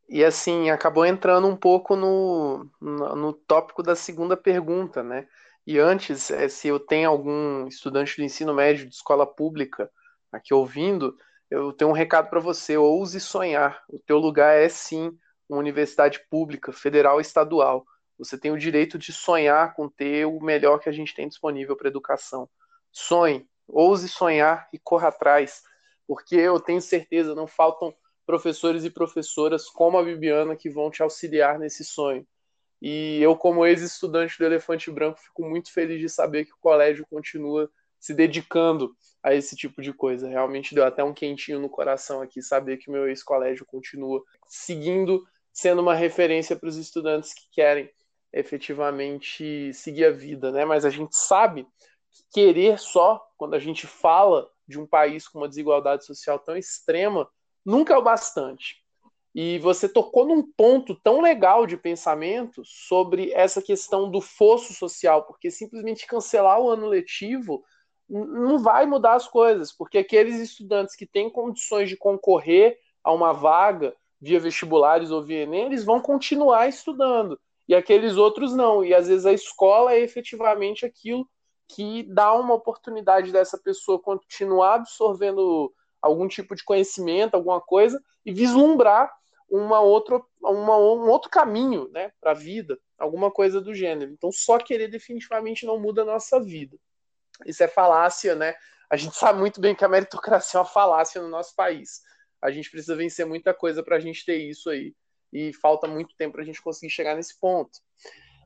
e 0.09 0.25
assim, 0.25 0.71
acabou 0.71 1.05
entrando 1.05 1.47
um 1.47 1.57
pouco 1.57 1.95
no, 1.95 2.67
no, 2.81 3.15
no 3.15 3.33
tópico 3.35 3.83
da 3.83 3.95
segunda 3.95 4.39
pergunta, 4.39 5.03
né? 5.03 5.27
E 5.71 5.79
antes, 5.79 6.33
é, 6.33 6.49
se 6.49 6.67
eu 6.67 6.81
tenho 6.81 7.09
algum 7.09 7.69
estudante 7.69 8.17
do 8.17 8.25
ensino 8.25 8.53
médio 8.53 8.89
de 8.89 8.93
escola 8.93 9.25
pública 9.25 9.89
aqui 10.33 10.53
ouvindo, 10.53 11.17
eu 11.49 11.73
tenho 11.73 11.93
um 11.93 11.95
recado 11.95 12.29
para 12.29 12.41
você: 12.41 12.77
ouse 12.77 13.21
sonhar. 13.21 13.81
O 13.89 13.97
teu 14.01 14.19
lugar 14.19 14.57
é 14.57 14.69
sim 14.69 15.17
uma 15.49 15.61
universidade 15.61 16.27
pública, 16.29 16.73
federal 16.73 17.21
estadual. 17.21 17.87
Você 18.19 18.37
tem 18.37 18.51
o 18.51 18.59
direito 18.59 18.99
de 18.99 19.13
sonhar 19.13 19.73
com 19.75 19.89
ter 19.89 20.27
o 20.27 20.41
melhor 20.41 20.81
que 20.81 20.89
a 20.89 20.93
gente 20.93 21.15
tem 21.15 21.29
disponível 21.29 21.77
para 21.77 21.87
educação. 21.87 22.51
Sonhe, 22.91 23.47
ouse 23.69 24.09
sonhar 24.09 24.69
e 24.73 24.79
corra 24.81 25.07
atrás, 25.07 25.63
porque 26.05 26.35
eu 26.35 26.59
tenho 26.59 26.81
certeza 26.81 27.33
não 27.33 27.47
faltam 27.47 27.95
professores 28.27 28.85
e 28.85 28.91
professoras 28.91 29.71
como 29.71 29.97
a 29.97 30.03
Bibiana 30.03 30.57
que 30.57 30.69
vão 30.69 30.91
te 30.91 31.01
auxiliar 31.01 31.61
nesse 31.61 31.85
sonho. 31.85 32.27
E 32.81 33.21
eu, 33.23 33.37
como 33.37 33.67
ex-estudante 33.67 34.39
do 34.39 34.45
Elefante 34.45 34.91
Branco, 34.91 35.21
fico 35.21 35.43
muito 35.49 35.73
feliz 35.73 36.01
de 36.01 36.09
saber 36.09 36.47
que 36.47 36.53
o 36.53 36.59
colégio 36.61 37.07
continua 37.11 37.71
se 37.99 38.15
dedicando 38.15 38.97
a 39.23 39.35
esse 39.35 39.55
tipo 39.55 39.83
de 39.83 39.93
coisa. 39.93 40.29
Realmente 40.29 40.75
deu 40.75 40.85
até 40.85 41.05
um 41.05 41.13
quentinho 41.13 41.61
no 41.61 41.69
coração 41.69 42.23
aqui 42.23 42.41
saber 42.41 42.79
que 42.79 42.91
meu 42.91 43.07
ex-colégio 43.09 43.67
continua 43.67 44.23
seguindo, 44.49 45.23
sendo 45.53 45.83
uma 45.83 45.95
referência 45.95 46.57
para 46.57 46.69
os 46.69 46.77
estudantes 46.77 47.35
que 47.35 47.47
querem 47.53 47.91
efetivamente 48.33 49.73
seguir 49.75 50.07
a 50.07 50.11
vida, 50.11 50.51
né? 50.51 50.65
Mas 50.65 50.85
a 50.85 50.91
gente 50.91 51.17
sabe 51.17 51.67
que 52.11 52.23
querer 52.33 52.79
só, 52.79 53.21
quando 53.37 53.55
a 53.55 53.59
gente 53.59 53.87
fala 53.87 54.49
de 54.67 54.79
um 54.79 54.87
país 54.87 55.29
com 55.29 55.39
uma 55.39 55.49
desigualdade 55.49 56.07
social 56.07 56.39
tão 56.39 56.57
extrema, 56.57 57.29
nunca 57.65 57.93
é 57.93 57.97
o 57.97 58.03
bastante. 58.03 58.80
E 59.35 59.59
você 59.61 59.89
tocou 59.89 60.27
num 60.27 60.43
ponto 60.43 60.95
tão 60.97 61.21
legal 61.21 61.67
de 61.67 61.77
pensamento 61.77 62.63
sobre 62.65 63.33
essa 63.33 63.63
questão 63.63 64.11
do 64.11 64.21
fosso 64.21 64.75
social, 64.75 65.23
porque 65.25 65.51
simplesmente 65.51 66.07
cancelar 66.07 66.61
o 66.61 66.69
ano 66.69 66.87
letivo 66.87 67.63
não 68.09 68.59
vai 68.59 68.87
mudar 68.87 69.15
as 69.15 69.29
coisas, 69.29 69.73
porque 69.73 69.99
aqueles 69.99 70.41
estudantes 70.41 70.97
que 70.97 71.07
têm 71.07 71.31
condições 71.31 71.89
de 71.89 71.97
concorrer 71.97 72.77
a 73.05 73.13
uma 73.13 73.33
vaga 73.33 73.95
via 74.21 74.41
vestibulares 74.41 75.13
ou 75.13 75.23
via 75.23 75.43
Enem, 75.43 75.67
eles 75.67 75.85
vão 75.85 76.01
continuar 76.01 76.69
estudando, 76.69 77.39
e 77.69 77.75
aqueles 77.75 78.17
outros 78.17 78.53
não. 78.53 78.85
E 78.85 78.93
às 78.93 79.07
vezes 79.07 79.25
a 79.25 79.33
escola 79.33 79.95
é 79.95 80.01
efetivamente 80.01 80.85
aquilo 80.85 81.25
que 81.69 82.03
dá 82.03 82.33
uma 82.35 82.55
oportunidade 82.55 83.31
dessa 83.31 83.57
pessoa 83.57 84.01
continuar 84.01 84.75
absorvendo 84.75 85.73
algum 86.03 86.27
tipo 86.27 86.57
de 86.57 86.65
conhecimento, 86.65 87.37
alguma 87.37 87.61
coisa, 87.61 88.03
e 88.27 88.33
vislumbrar 88.33 89.11
uma 89.51 89.81
outra, 89.81 90.23
uma, 90.41 90.77
um 90.79 91.09
outro 91.09 91.29
caminho 91.29 91.89
né, 91.91 92.13
para 92.21 92.31
a 92.31 92.35
vida, 92.35 92.79
alguma 92.97 93.31
coisa 93.31 93.61
do 93.61 93.75
gênero. 93.75 94.13
Então, 94.13 94.31
só 94.31 94.59
querer 94.59 94.89
definitivamente 94.89 95.67
não 95.67 95.79
muda 95.79 96.03
a 96.03 96.05
nossa 96.05 96.41
vida. 96.41 96.77
Isso 97.45 97.63
é 97.63 97.69
falácia, 97.69 98.35
né? 98.35 98.55
A 98.89 98.97
gente 98.97 99.17
sabe 99.17 99.39
muito 99.39 99.61
bem 99.61 99.75
que 99.75 99.85
a 99.85 99.89
meritocracia 99.89 100.59
é 100.59 100.61
uma 100.61 100.69
falácia 100.69 101.21
no 101.21 101.29
nosso 101.29 101.55
país. 101.57 102.03
A 102.41 102.51
gente 102.51 102.71
precisa 102.71 102.95
vencer 102.95 103.27
muita 103.27 103.53
coisa 103.53 103.83
para 103.83 103.97
a 103.97 104.01
gente 104.01 104.25
ter 104.25 104.37
isso 104.37 104.71
aí. 104.71 104.95
E 105.33 105.53
falta 105.55 105.87
muito 105.87 106.15
tempo 106.17 106.33
para 106.33 106.43
a 106.43 106.45
gente 106.45 106.63
conseguir 106.63 106.91
chegar 106.91 107.15
nesse 107.15 107.39
ponto. 107.39 107.79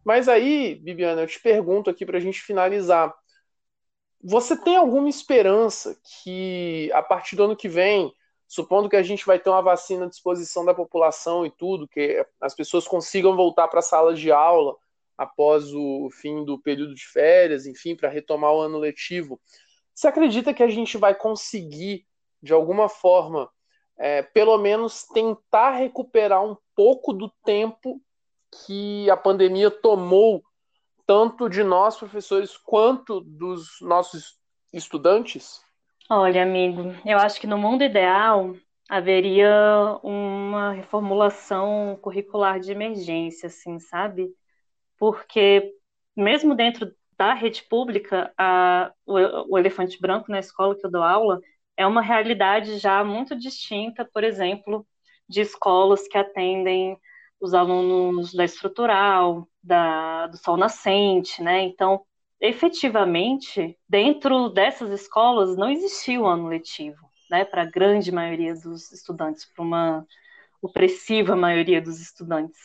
Mas 0.05 0.29
aí, 0.29 0.75
Bibiana, 0.77 1.23
eu 1.23 1.27
te 1.27 1.41
pergunto 1.41 1.89
aqui 1.89 2.05
para 2.05 2.19
a 2.19 2.21
gente 2.21 2.41
finalizar. 2.41 3.15
Você 4.23 4.57
tem 4.57 4.77
alguma 4.77 5.09
esperança 5.09 5.99
que 6.23 6.91
a 6.93 7.03
partir 7.03 7.37
do 7.37 7.45
ano 7.45 7.57
que 7.57 7.69
vem 7.69 8.13
supondo 8.55 8.89
que 8.89 8.95
a 8.95 9.03
gente 9.03 9.27
vai 9.27 9.37
ter 9.37 9.51
uma 9.51 9.61
vacina 9.61 10.05
à 10.05 10.09
disposição 10.09 10.65
da 10.65 10.73
população 10.73 11.45
e 11.45 11.51
tudo, 11.51 11.89
que 11.89 12.25
as 12.41 12.55
pessoas 12.55 12.87
consigam 12.87 13.35
voltar 13.35 13.67
para 13.67 13.81
a 13.81 13.83
sala 13.83 14.15
de 14.15 14.31
aula 14.31 14.77
após 15.19 15.75
o 15.75 16.09
fim 16.13 16.45
do 16.45 16.57
período 16.57 16.95
de 16.95 17.05
férias, 17.05 17.67
enfim, 17.67 17.97
para 17.97 18.09
retomar 18.09 18.53
o 18.53 18.61
ano 18.61 18.79
letivo. 18.79 19.41
Você 19.93 20.07
acredita 20.07 20.55
que 20.55 20.63
a 20.63 20.69
gente 20.69 20.97
vai 20.97 21.17
conseguir, 21.17 22.07
de 22.41 22.53
alguma 22.53 22.89
forma, 22.89 23.51
é, 23.99 24.23
pelo 24.23 24.57
menos 24.57 25.03
tentar 25.03 25.73
recuperar 25.73 26.45
um 26.45 26.57
pouco 26.77 27.13
do 27.13 27.29
tempo 27.45 28.01
que 28.65 29.11
a 29.11 29.17
pandemia 29.17 29.69
tomou, 29.69 30.45
tanto 31.05 31.49
de 31.49 31.65
nós, 31.65 31.97
professores, 31.97 32.57
quanto 32.57 33.21
dos 33.21 33.81
nossos 33.81 34.39
estudantes? 34.73 35.61
Olha, 36.11 36.43
amigo, 36.43 36.83
eu 37.07 37.19
acho 37.19 37.41
que 37.41 37.47
no 37.47 37.57
mundo 37.59 37.83
ideal 37.83 38.55
haveria 38.89 39.49
uma 40.03 40.73
reformulação 40.73 41.99
curricular 42.03 42.61
de 42.61 42.73
emergência, 42.73 43.47
assim, 43.47 43.79
sabe? 43.79 44.29
Porque 44.99 45.73
mesmo 46.17 46.55
dentro 46.57 46.93
da 47.19 47.35
rede 47.35 47.63
pública, 47.65 48.33
a, 48.39 48.93
o, 49.07 49.55
o 49.55 49.59
elefante 49.59 50.01
branco 50.01 50.31
na 50.31 50.41
escola 50.41 50.77
que 50.79 50.87
eu 50.87 50.91
dou 50.91 51.03
aula 51.03 51.41
é 51.77 51.87
uma 51.87 52.03
realidade 52.03 52.79
já 52.79 53.05
muito 53.05 53.37
distinta, 53.39 54.05
por 54.05 54.25
exemplo, 54.25 54.87
de 55.29 55.41
escolas 55.43 56.09
que 56.09 56.19
atendem 56.19 56.99
os 57.41 57.55
alunos 57.55 58.35
da 58.35 58.45
estrutural, 58.45 59.49
da, 59.63 60.27
do 60.29 60.37
sol 60.39 60.57
nascente, 60.57 61.43
né? 61.43 61.63
Então, 61.63 62.05
efetivamente, 62.41 63.79
dentro 63.89 64.49
dessas 64.49 64.91
escolas, 64.91 65.57
não 65.57 65.71
existia 65.71 66.21
o 66.21 66.27
ano 66.27 66.49
letivo, 66.49 67.09
né, 67.31 67.45
para 67.45 67.63
a 67.63 67.71
grande 67.71 68.13
maioria 68.13 68.55
dos 68.55 68.93
estudantes, 68.93 69.45
para 69.45 69.65
uma 69.65 70.07
opressiva 70.61 71.37
maioria 71.37 71.81
dos 71.81 72.01
estudantes. 72.01 72.59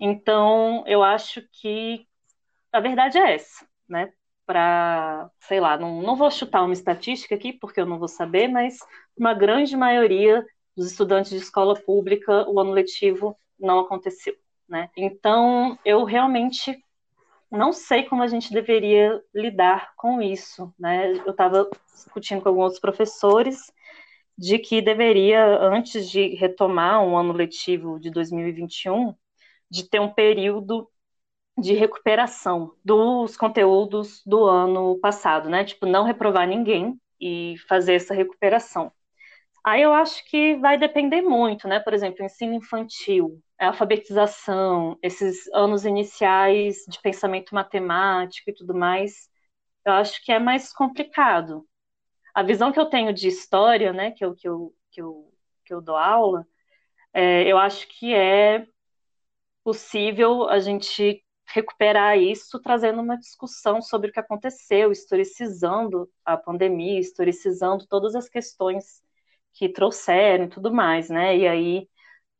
Então, 0.00 0.84
eu 0.86 1.02
acho 1.02 1.42
que 1.52 2.06
a 2.72 2.80
verdade 2.80 3.18
é 3.18 3.34
essa, 3.34 3.66
né? 3.88 4.12
Para, 4.44 5.30
sei 5.40 5.60
lá, 5.60 5.76
não, 5.78 6.02
não 6.02 6.16
vou 6.16 6.30
chutar 6.30 6.62
uma 6.62 6.72
estatística 6.72 7.34
aqui, 7.34 7.52
porque 7.52 7.80
eu 7.80 7.86
não 7.86 7.98
vou 7.98 8.08
saber, 8.08 8.48
mas 8.48 8.78
uma 9.16 9.34
grande 9.34 9.76
maioria 9.76 10.44
dos 10.76 10.90
estudantes 10.90 11.30
de 11.30 11.36
escola 11.36 11.74
pública, 11.74 12.48
o 12.48 12.58
ano 12.58 12.72
letivo 12.72 13.36
não 13.58 13.78
aconteceu, 13.78 14.34
né? 14.68 14.90
Então, 14.96 15.78
eu 15.84 16.04
realmente 16.04 16.82
não 17.52 17.72
sei 17.72 18.04
como 18.04 18.22
a 18.22 18.26
gente 18.26 18.52
deveria 18.52 19.22
lidar 19.34 19.94
com 19.96 20.22
isso, 20.22 20.74
né? 20.78 21.12
Eu 21.12 21.30
estava 21.32 21.68
discutindo 21.92 22.42
com 22.42 22.48
alguns 22.48 22.78
professores 22.80 23.72
de 24.38 24.58
que 24.58 24.82
deveria, 24.82 25.44
antes 25.60 26.10
de 26.10 26.34
retomar 26.36 27.04
um 27.04 27.16
ano 27.16 27.32
letivo 27.32 28.00
de 28.00 28.10
2021, 28.10 29.14
de 29.70 29.88
ter 29.88 30.00
um 30.00 30.12
período 30.12 30.88
de 31.58 31.74
recuperação 31.74 32.74
dos 32.84 33.36
conteúdos 33.36 34.22
do 34.26 34.44
ano 34.46 34.98
passado, 35.00 35.48
né? 35.50 35.64
Tipo, 35.64 35.86
não 35.86 36.04
reprovar 36.04 36.48
ninguém 36.48 37.00
e 37.20 37.56
fazer 37.68 37.94
essa 37.94 38.14
recuperação. 38.14 38.92
Aí 39.64 39.82
eu 39.82 39.92
acho 39.92 40.24
que 40.28 40.56
vai 40.56 40.76
depender 40.78 41.22
muito, 41.22 41.68
né? 41.68 41.78
Por 41.80 41.94
exemplo, 41.94 42.24
ensino 42.24 42.54
infantil, 42.54 43.40
alfabetização, 43.58 44.98
esses 45.02 45.46
anos 45.54 45.84
iniciais 45.84 46.84
de 46.88 47.00
pensamento 47.00 47.54
matemático 47.54 48.50
e 48.50 48.54
tudo 48.54 48.74
mais, 48.74 49.28
eu 49.86 49.92
acho 49.94 50.24
que 50.24 50.32
é 50.32 50.38
mais 50.38 50.72
complicado 50.72 51.66
a 52.34 52.42
visão 52.42 52.72
que 52.72 52.80
eu 52.80 52.86
tenho 52.86 53.12
de 53.12 53.28
história, 53.28 53.92
né, 53.92 54.10
que 54.12 54.24
eu, 54.24 54.34
que 54.34 54.48
eu, 54.48 54.74
que 54.90 55.02
eu, 55.02 55.32
que 55.64 55.74
eu 55.74 55.80
dou 55.82 55.96
aula, 55.96 56.46
é, 57.12 57.44
eu 57.50 57.58
acho 57.58 57.88
que 57.88 58.14
é 58.14 58.66
possível 59.64 60.48
a 60.48 60.58
gente 60.60 61.24
recuperar 61.46 62.18
isso 62.18 62.60
trazendo 62.60 63.00
uma 63.02 63.18
discussão 63.18 63.82
sobre 63.82 64.10
o 64.10 64.12
que 64.12 64.20
aconteceu, 64.20 64.90
historicizando 64.90 66.08
a 66.24 66.36
pandemia, 66.36 66.98
historicizando 67.00 67.86
todas 67.86 68.14
as 68.14 68.28
questões 68.28 69.02
que 69.54 69.68
trouxeram 69.68 70.44
e 70.44 70.48
tudo 70.48 70.72
mais, 70.72 71.08
né? 71.08 71.36
E 71.36 71.46
aí 71.48 71.88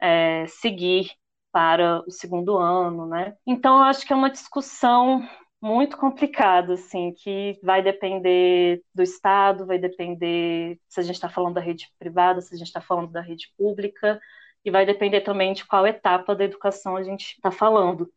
é, 0.00 0.46
seguir 0.48 1.10
para 1.52 2.02
o 2.06 2.10
segundo 2.10 2.56
ano, 2.58 3.06
né? 3.06 3.36
Então, 3.46 3.78
eu 3.78 3.84
acho 3.84 4.06
que 4.06 4.12
é 4.12 4.16
uma 4.16 4.30
discussão 4.30 5.22
muito 5.60 5.96
complicado, 5.96 6.72
assim, 6.72 7.12
que 7.12 7.58
vai 7.62 7.82
depender 7.82 8.82
do 8.92 9.02
Estado, 9.02 9.64
vai 9.66 9.78
depender 9.78 10.80
se 10.88 10.98
a 10.98 11.02
gente 11.04 11.14
está 11.14 11.28
falando 11.28 11.54
da 11.54 11.60
rede 11.60 11.88
privada, 11.98 12.40
se 12.40 12.52
a 12.54 12.58
gente 12.58 12.66
está 12.66 12.80
falando 12.80 13.12
da 13.12 13.20
rede 13.20 13.52
pública, 13.56 14.20
e 14.64 14.70
vai 14.70 14.86
depender 14.86 15.20
também 15.20 15.52
de 15.52 15.64
qual 15.64 15.86
etapa 15.86 16.34
da 16.34 16.44
educação 16.44 16.96
a 16.96 17.02
gente 17.02 17.34
está 17.34 17.50
falando. 17.50 18.10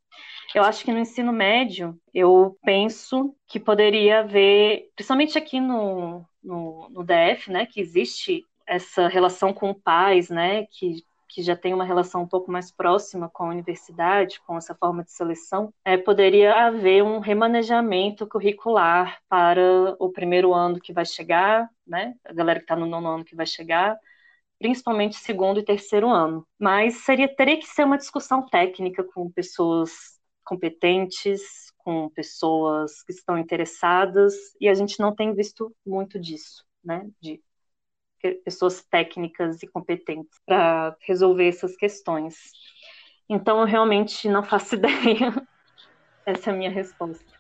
Eu 0.54 0.64
acho 0.64 0.84
que 0.84 0.92
no 0.92 1.00
ensino 1.00 1.32
médio, 1.34 2.00
eu 2.14 2.58
penso 2.64 3.36
que 3.48 3.60
poderia 3.60 4.20
haver, 4.20 4.90
principalmente 4.96 5.38
aqui 5.38 5.60
no, 5.60 6.26
no, 6.44 6.90
no 6.90 7.04
DF, 7.04 7.52
né, 7.52 7.66
que 7.66 7.80
existe 7.80 8.44
essa 8.68 9.08
relação 9.08 9.54
com 9.54 9.74
pais, 9.74 10.30
né, 10.30 10.66
que 10.68 11.04
que 11.36 11.44
já 11.44 11.54
tem 11.54 11.74
uma 11.74 11.84
relação 11.84 12.22
um 12.22 12.28
pouco 12.28 12.50
mais 12.50 12.72
próxima 12.72 13.30
com 13.30 13.44
a 13.44 13.50
universidade, 13.50 14.40
com 14.48 14.56
essa 14.56 14.74
forma 14.74 15.04
de 15.04 15.12
seleção, 15.12 15.74
é, 15.84 15.98
poderia 15.98 16.54
haver 16.68 17.04
um 17.04 17.20
remanejamento 17.20 18.26
curricular 18.26 19.20
para 19.28 19.98
o 20.00 20.10
primeiro 20.10 20.54
ano 20.54 20.80
que 20.80 20.94
vai 20.94 21.06
chegar, 21.06 21.70
né? 21.86 22.16
A 22.24 22.32
galera 22.32 22.60
que 22.60 22.64
está 22.64 22.74
no 22.74 22.86
nono 22.86 23.10
ano 23.10 23.26
que 23.26 23.36
vai 23.36 23.46
chegar, 23.46 24.00
principalmente 24.58 25.18
segundo 25.18 25.60
e 25.60 25.66
terceiro 25.66 26.10
ano. 26.10 26.48
Mas 26.58 27.04
seria 27.04 27.28
teria 27.28 27.58
que 27.58 27.68
ser 27.68 27.84
uma 27.84 27.98
discussão 27.98 28.46
técnica 28.48 29.04
com 29.04 29.30
pessoas 29.30 29.92
competentes, 30.42 31.42
com 31.80 32.10
pessoas 32.12 33.04
que 33.04 33.12
estão 33.12 33.38
interessadas, 33.38 34.34
e 34.62 34.70
a 34.70 34.74
gente 34.74 35.00
não 35.02 35.14
tem 35.14 35.34
visto 35.34 35.76
muito 35.86 36.18
disso, 36.18 36.64
né? 36.82 37.10
De 37.20 37.42
pessoas 38.32 38.84
técnicas 38.84 39.62
e 39.64 39.68
competentes 39.68 40.40
para 40.46 40.96
resolver 41.02 41.48
essas 41.48 41.76
questões. 41.76 42.36
Então, 43.30 43.60
eu 43.60 43.66
realmente 43.66 44.28
não 44.30 44.44
faço 44.44 44.76
ideia. 44.76 45.34
Essa 46.26 46.50
é 46.50 46.54
a 46.54 46.56
minha 46.56 46.72
resposta. 46.72 47.36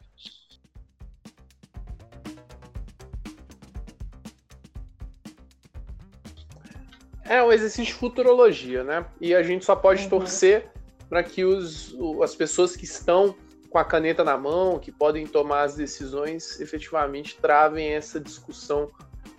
É 7.28 7.44
um 7.44 7.52
exercício 7.52 7.86
de 7.86 7.94
futurologia, 7.94 8.84
né? 8.84 9.06
E 9.20 9.34
a 9.34 9.42
gente 9.42 9.66
só 9.66 9.76
pode 9.76 10.04
uhum. 10.04 10.10
torcer 10.10 10.72
para 11.10 11.24
que 11.24 11.44
os, 11.44 11.96
as 12.22 12.36
pessoas 12.36 12.76
que 12.76 12.86
estão 12.86 13.36
com 13.70 13.80
a 13.80 13.84
caneta 13.84 14.24
na 14.24 14.38
mão, 14.38 14.80
que 14.80 14.92
podem 14.92 15.26
tomar 15.26 15.64
as 15.64 15.76
decisões, 15.76 16.62
efetivamente 16.62 17.36
travem 17.36 17.90
essa 17.90 18.20
discussão 18.20 18.90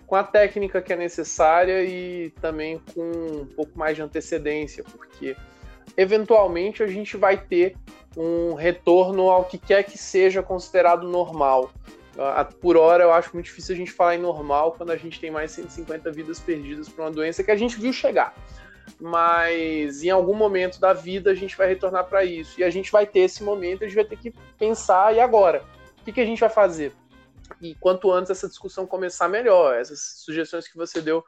com 0.07 0.15
a 0.15 0.23
técnica 0.23 0.81
que 0.81 0.93
é 0.93 0.95
necessária 0.95 1.83
e 1.83 2.31
também 2.41 2.81
com 2.95 3.41
um 3.41 3.45
pouco 3.45 3.77
mais 3.77 3.97
de 3.97 4.01
antecedência, 4.01 4.83
porque 4.83 5.35
eventualmente 5.97 6.81
a 6.81 6.87
gente 6.87 7.17
vai 7.17 7.37
ter 7.37 7.75
um 8.15 8.53
retorno 8.53 9.29
ao 9.29 9.43
que 9.43 9.57
quer 9.57 9.83
que 9.83 9.97
seja 9.97 10.41
considerado 10.41 11.07
normal. 11.07 11.71
Por 12.61 12.77
hora, 12.77 13.03
eu 13.03 13.11
acho 13.11 13.31
muito 13.33 13.45
difícil 13.45 13.75
a 13.75 13.77
gente 13.77 13.91
falar 13.91 14.15
em 14.15 14.19
normal 14.19 14.71
quando 14.71 14.91
a 14.91 14.95
gente 14.95 15.19
tem 15.19 15.29
mais 15.29 15.51
150 15.51 16.09
vidas 16.11 16.39
perdidas 16.39 16.87
por 16.87 17.01
uma 17.01 17.11
doença 17.11 17.43
que 17.43 17.51
a 17.51 17.55
gente 17.55 17.79
viu 17.79 17.91
chegar. 17.91 18.33
Mas 18.99 20.03
em 20.03 20.09
algum 20.09 20.33
momento 20.33 20.79
da 20.79 20.93
vida 20.93 21.29
a 21.31 21.35
gente 21.35 21.55
vai 21.55 21.67
retornar 21.67 22.05
para 22.05 22.23
isso. 22.23 22.59
E 22.59 22.63
a 22.63 22.69
gente 22.69 22.91
vai 22.91 23.05
ter 23.05 23.19
esse 23.19 23.43
momento, 23.43 23.83
a 23.83 23.87
gente 23.87 23.95
vai 23.95 24.05
ter 24.05 24.17
que 24.17 24.33
pensar, 24.57 25.13
e 25.13 25.19
agora? 25.19 25.63
O 26.01 26.05
que, 26.05 26.13
que 26.13 26.21
a 26.21 26.25
gente 26.25 26.39
vai 26.39 26.49
fazer? 26.49 26.93
E 27.61 27.75
quanto 27.75 28.11
antes 28.11 28.29
essa 28.29 28.47
discussão 28.47 28.85
começar, 28.85 29.27
melhor. 29.27 29.75
Essas 29.75 30.21
sugestões 30.23 30.67
que 30.67 30.77
você 30.77 31.01
deu 31.01 31.23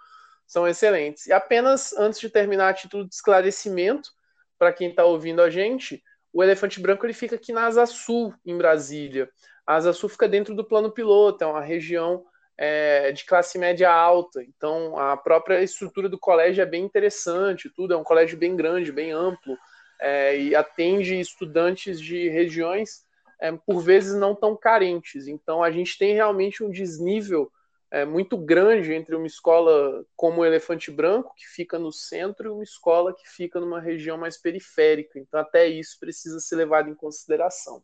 são 0.45 0.67
excelentes. 0.67 1.27
E 1.27 1.33
apenas 1.33 1.93
antes 1.93 2.19
de 2.19 2.29
terminar, 2.29 2.69
a 2.69 2.73
título 2.73 3.07
de 3.07 3.13
esclarecimento, 3.13 4.09
para 4.57 4.73
quem 4.73 4.89
está 4.89 5.05
ouvindo 5.05 5.41
a 5.41 5.49
gente, 5.49 6.03
o 6.33 6.43
Elefante 6.43 6.79
Branco 6.79 7.05
ele 7.05 7.13
fica 7.13 7.35
aqui 7.35 7.53
na 7.53 7.65
Asa 7.65 7.85
Sul, 7.85 8.33
em 8.45 8.57
Brasília. 8.57 9.29
A 9.65 9.75
Asa 9.75 9.93
Sul 9.93 10.09
fica 10.09 10.27
dentro 10.27 10.55
do 10.55 10.65
plano 10.65 10.91
piloto, 10.91 11.43
é 11.43 11.47
uma 11.47 11.61
região 11.61 12.25
é, 12.57 13.11
de 13.11 13.25
classe 13.25 13.57
média 13.57 13.91
alta. 13.91 14.43
Então, 14.43 14.97
a 14.97 15.15
própria 15.15 15.61
estrutura 15.61 16.09
do 16.09 16.19
colégio 16.19 16.61
é 16.61 16.65
bem 16.65 16.83
interessante, 16.83 17.69
tudo 17.69 17.93
é 17.93 17.97
um 17.97 18.03
colégio 18.03 18.37
bem 18.37 18.55
grande, 18.55 18.91
bem 18.91 19.11
amplo, 19.11 19.57
é, 20.01 20.37
e 20.37 20.55
atende 20.55 21.19
estudantes 21.19 21.99
de 21.99 22.27
regiões 22.29 23.07
é, 23.41 23.51
por 23.51 23.81
vezes 23.81 24.15
não 24.15 24.35
tão 24.35 24.55
carentes. 24.55 25.27
Então 25.27 25.63
a 25.63 25.71
gente 25.71 25.97
tem 25.97 26.13
realmente 26.13 26.63
um 26.63 26.69
desnível 26.69 27.51
é, 27.91 28.05
muito 28.05 28.37
grande 28.37 28.93
entre 28.93 29.15
uma 29.15 29.25
escola 29.25 30.05
como 30.15 30.41
o 30.41 30.45
Elefante 30.45 30.91
Branco, 30.91 31.33
que 31.35 31.47
fica 31.47 31.79
no 31.79 31.91
centro, 31.91 32.47
e 32.47 32.51
uma 32.51 32.63
escola 32.63 33.13
que 33.13 33.27
fica 33.27 33.59
numa 33.59 33.79
região 33.79 34.17
mais 34.17 34.37
periférica. 34.37 35.17
Então 35.17 35.39
até 35.39 35.67
isso 35.67 35.97
precisa 35.99 36.39
ser 36.39 36.55
levado 36.55 36.89
em 36.89 36.95
consideração. 36.95 37.81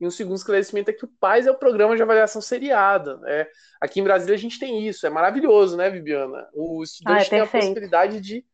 E 0.00 0.06
um 0.06 0.10
segundo 0.10 0.36
esclarecimento 0.36 0.90
é 0.90 0.94
que 0.94 1.04
o 1.04 1.12
PAIS 1.20 1.46
é 1.46 1.50
o 1.50 1.58
programa 1.58 1.94
de 1.94 2.02
avaliação 2.02 2.40
seriada. 2.40 3.18
Né? 3.18 3.46
Aqui 3.78 4.00
em 4.00 4.04
Brasília 4.04 4.34
a 4.34 4.38
gente 4.38 4.58
tem 4.58 4.86
isso, 4.88 5.06
é 5.06 5.10
maravilhoso, 5.10 5.76
né, 5.76 5.90
Bibiana? 5.90 6.48
O 6.54 6.82
estudante 6.82 7.22
ah, 7.22 7.26
é 7.26 7.28
tem 7.28 7.40
a 7.40 7.46
possibilidade 7.46 8.18
de 8.20 8.44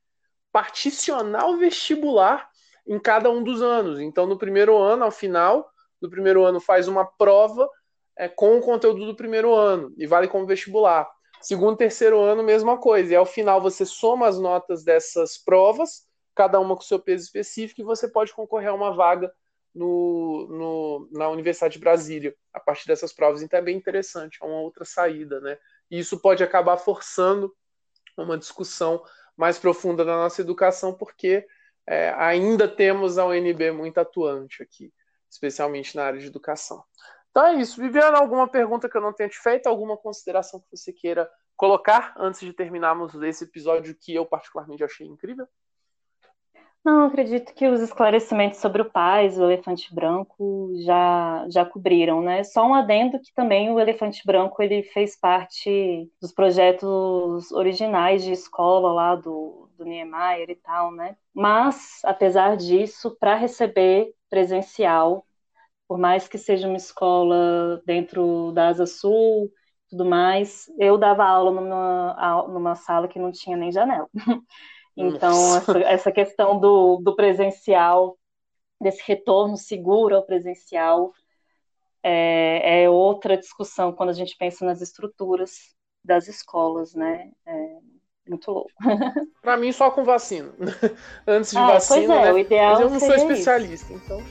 particionar 0.50 1.46
o 1.46 1.58
vestibular 1.58 2.48
em 2.86 2.98
cada 2.98 3.30
um 3.30 3.44
dos 3.44 3.62
anos. 3.62 4.00
Então, 4.00 4.26
no 4.26 4.38
primeiro 4.38 4.76
ano, 4.76 5.04
ao 5.04 5.10
final, 5.10 5.70
do 6.00 6.10
primeiro 6.10 6.44
ano 6.44 6.60
faz 6.60 6.88
uma 6.88 7.04
prova 7.04 7.68
é, 8.16 8.28
com 8.28 8.56
o 8.56 8.60
conteúdo 8.60 9.06
do 9.06 9.14
primeiro 9.14 9.54
ano 9.54 9.92
e 9.96 10.06
vale 10.06 10.28
como 10.28 10.46
vestibular. 10.46 11.08
Segundo, 11.40 11.76
terceiro 11.76 12.20
ano, 12.20 12.42
mesma 12.42 12.78
coisa. 12.78 13.12
E 13.12 13.16
ao 13.16 13.26
final 13.26 13.60
você 13.60 13.84
soma 13.84 14.26
as 14.26 14.38
notas 14.38 14.82
dessas 14.82 15.36
provas, 15.36 16.06
cada 16.34 16.58
uma 16.58 16.74
com 16.74 16.82
seu 16.82 16.98
peso 16.98 17.24
específico, 17.24 17.80
e 17.80 17.84
você 17.84 18.08
pode 18.08 18.32
concorrer 18.32 18.70
a 18.70 18.74
uma 18.74 18.94
vaga 18.94 19.32
no, 19.74 20.48
no, 20.48 21.08
na 21.12 21.28
Universidade 21.28 21.74
de 21.74 21.80
Brasília 21.80 22.34
a 22.52 22.58
partir 22.58 22.86
dessas 22.88 23.12
provas. 23.12 23.42
Então 23.42 23.58
é 23.58 23.62
bem 23.62 23.76
interessante, 23.76 24.38
é 24.42 24.46
uma 24.46 24.60
outra 24.60 24.84
saída, 24.84 25.40
né? 25.40 25.58
E 25.90 25.98
isso 25.98 26.18
pode 26.18 26.42
acabar 26.42 26.78
forçando 26.78 27.54
uma 28.16 28.38
discussão 28.38 29.02
mais 29.36 29.58
profunda 29.58 30.04
da 30.04 30.16
nossa 30.16 30.40
educação, 30.40 30.94
porque 30.94 31.46
é, 31.86 32.14
ainda 32.16 32.66
temos 32.66 33.18
a 33.18 33.26
UNB 33.26 33.70
muito 33.70 33.98
atuante 33.98 34.62
aqui 34.62 34.90
especialmente 35.30 35.96
na 35.96 36.04
área 36.04 36.18
de 36.20 36.26
educação. 36.26 36.82
Então 37.30 37.46
é 37.46 37.54
isso. 37.56 37.80
Viviana, 37.80 38.18
alguma 38.18 38.48
pergunta 38.48 38.88
que 38.88 38.96
eu 38.96 39.00
não 39.00 39.12
tenha 39.12 39.28
te 39.28 39.38
feito? 39.38 39.66
Alguma 39.66 39.96
consideração 39.96 40.60
que 40.60 40.74
você 40.74 40.92
queira 40.92 41.30
colocar 41.56 42.14
antes 42.16 42.40
de 42.40 42.52
terminarmos 42.52 43.14
esse 43.22 43.44
episódio 43.44 43.96
que 44.00 44.14
eu 44.14 44.24
particularmente 44.24 44.84
achei 44.84 45.06
incrível? 45.06 45.46
Não, 46.86 47.06
acredito 47.06 47.52
que 47.52 47.66
os 47.66 47.80
esclarecimentos 47.80 48.60
sobre 48.60 48.80
o 48.80 48.88
pais, 48.88 49.36
o 49.40 49.42
elefante 49.44 49.92
branco, 49.92 50.70
já, 50.84 51.44
já 51.50 51.64
cobriram, 51.64 52.22
né? 52.22 52.44
Só 52.44 52.64
um 52.64 52.74
adendo 52.74 53.18
que 53.20 53.32
também 53.34 53.68
o 53.72 53.80
elefante 53.80 54.22
branco 54.24 54.62
ele 54.62 54.84
fez 54.84 55.18
parte 55.18 56.08
dos 56.22 56.30
projetos 56.32 57.50
originais 57.50 58.22
de 58.22 58.30
escola 58.30 58.92
lá 58.92 59.16
do, 59.16 59.68
do 59.76 59.84
Niemeyer 59.84 60.48
e 60.48 60.54
tal, 60.54 60.92
né? 60.92 61.16
Mas, 61.34 61.98
apesar 62.04 62.56
disso, 62.56 63.16
para 63.18 63.34
receber 63.34 64.12
presencial, 64.30 65.26
por 65.88 65.98
mais 65.98 66.28
que 66.28 66.38
seja 66.38 66.68
uma 66.68 66.76
escola 66.78 67.82
dentro 67.86 68.52
da 68.52 68.68
Asa 68.68 68.86
Sul, 68.86 69.50
tudo 69.90 70.04
mais, 70.04 70.66
eu 70.78 70.98
dava 70.98 71.24
aula 71.24 71.50
numa, 71.52 72.46
numa 72.48 72.74
sala 72.76 73.08
que 73.08 73.18
não 73.18 73.32
tinha 73.32 73.56
nem 73.56 73.72
janela. 73.72 74.08
Então, 74.96 75.56
essa, 75.56 75.78
essa, 75.80 76.12
questão 76.12 76.58
do, 76.58 76.96
do 76.96 77.14
presencial, 77.14 78.16
desse 78.80 79.02
retorno 79.06 79.56
seguro 79.56 80.16
ao 80.16 80.24
presencial, 80.24 81.12
é, 82.02 82.84
é, 82.84 82.90
outra 82.90 83.36
discussão 83.36 83.92
quando 83.92 84.10
a 84.10 84.14
gente 84.14 84.36
pensa 84.38 84.64
nas 84.64 84.80
estruturas 84.80 85.74
das 86.02 86.28
escolas, 86.28 86.94
né? 86.94 87.30
É 87.44 87.76
muito 88.26 88.50
louco. 88.50 88.70
Para 89.42 89.56
mim, 89.56 89.70
só 89.70 89.90
com 89.90 90.02
vacina. 90.02 90.52
Antes 91.26 91.50
de 91.50 91.58
ah, 91.58 91.66
vacina, 91.66 92.14
pois 92.14 92.18
é, 92.18 92.24
né? 92.24 92.32
o 92.32 92.38
ideal 92.38 92.72
Mas 92.72 92.80
eu 92.80 92.90
não 92.90 93.00
sou 93.00 93.14
especialista, 93.14 93.92
isso. 93.92 94.02
então. 94.04 94.22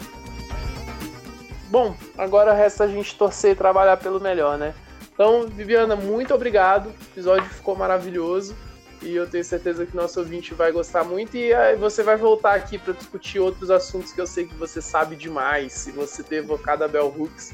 Bom, 1.70 1.96
agora 2.18 2.54
resta 2.54 2.86
a 2.86 2.88
gente 2.88 3.16
torcer 3.16 3.52
e 3.52 3.56
trabalhar 3.56 3.98
pelo 3.98 4.20
melhor, 4.20 4.58
né? 4.58 4.74
Então, 5.14 5.48
Viviana, 5.48 5.96
muito 5.96 6.34
obrigado. 6.34 6.88
O 6.88 7.12
episódio 7.12 7.50
ficou 7.50 7.76
maravilhoso 7.76 8.56
e 9.02 9.16
eu 9.16 9.30
tenho 9.30 9.44
certeza 9.44 9.86
que 9.86 9.96
nosso 9.96 10.20
ouvinte 10.20 10.54
vai 10.54 10.72
gostar 10.72 11.04
muito 11.04 11.36
e 11.38 11.54
aí 11.54 11.76
você 11.76 12.02
vai 12.02 12.18
voltar 12.18 12.56
aqui 12.56 12.78
para 12.78 12.94
discutir 12.94 13.40
outros 13.40 13.70
assuntos 13.70 14.12
que 14.12 14.20
eu 14.20 14.28
sei 14.28 14.48
que 14.48 14.56
você 14.56 14.82
sabe 14.82 15.16
demais. 15.16 15.74
Se 15.74 15.92
você 15.92 16.24
ter 16.24 16.38
evocado 16.38 16.84
a 16.84 16.88
Bell 16.88 17.14
Hooks, 17.16 17.54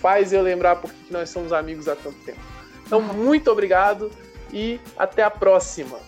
faz 0.00 0.32
eu 0.32 0.42
lembrar 0.42 0.76
porque 0.76 0.96
nós 1.10 1.30
somos 1.30 1.52
amigos 1.52 1.86
há 1.88 1.94
tanto 1.94 2.18
tempo. 2.24 2.40
Então, 2.86 3.00
muito 3.00 3.50
obrigado 3.50 4.10
e 4.52 4.80
até 4.98 5.22
a 5.22 5.30
próxima. 5.30 5.98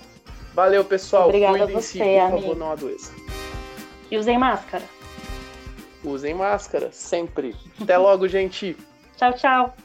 Valeu, 0.54 0.84
pessoal. 0.84 1.28
Obrigada 1.28 1.64
a 1.64 1.66
você, 1.66 1.92
si, 1.92 1.98
por 1.98 2.04
amigo. 2.04 2.40
favor, 2.40 2.56
não 2.56 2.72
adoeça. 2.72 3.12
E 4.10 4.18
usem 4.18 4.36
máscara. 4.36 4.84
Usem 6.04 6.34
máscara, 6.34 6.90
sempre. 6.92 7.54
Até 7.80 7.96
logo, 7.96 8.26
gente. 8.26 8.76
Tchau, 9.16 9.32
tchau. 9.34 9.76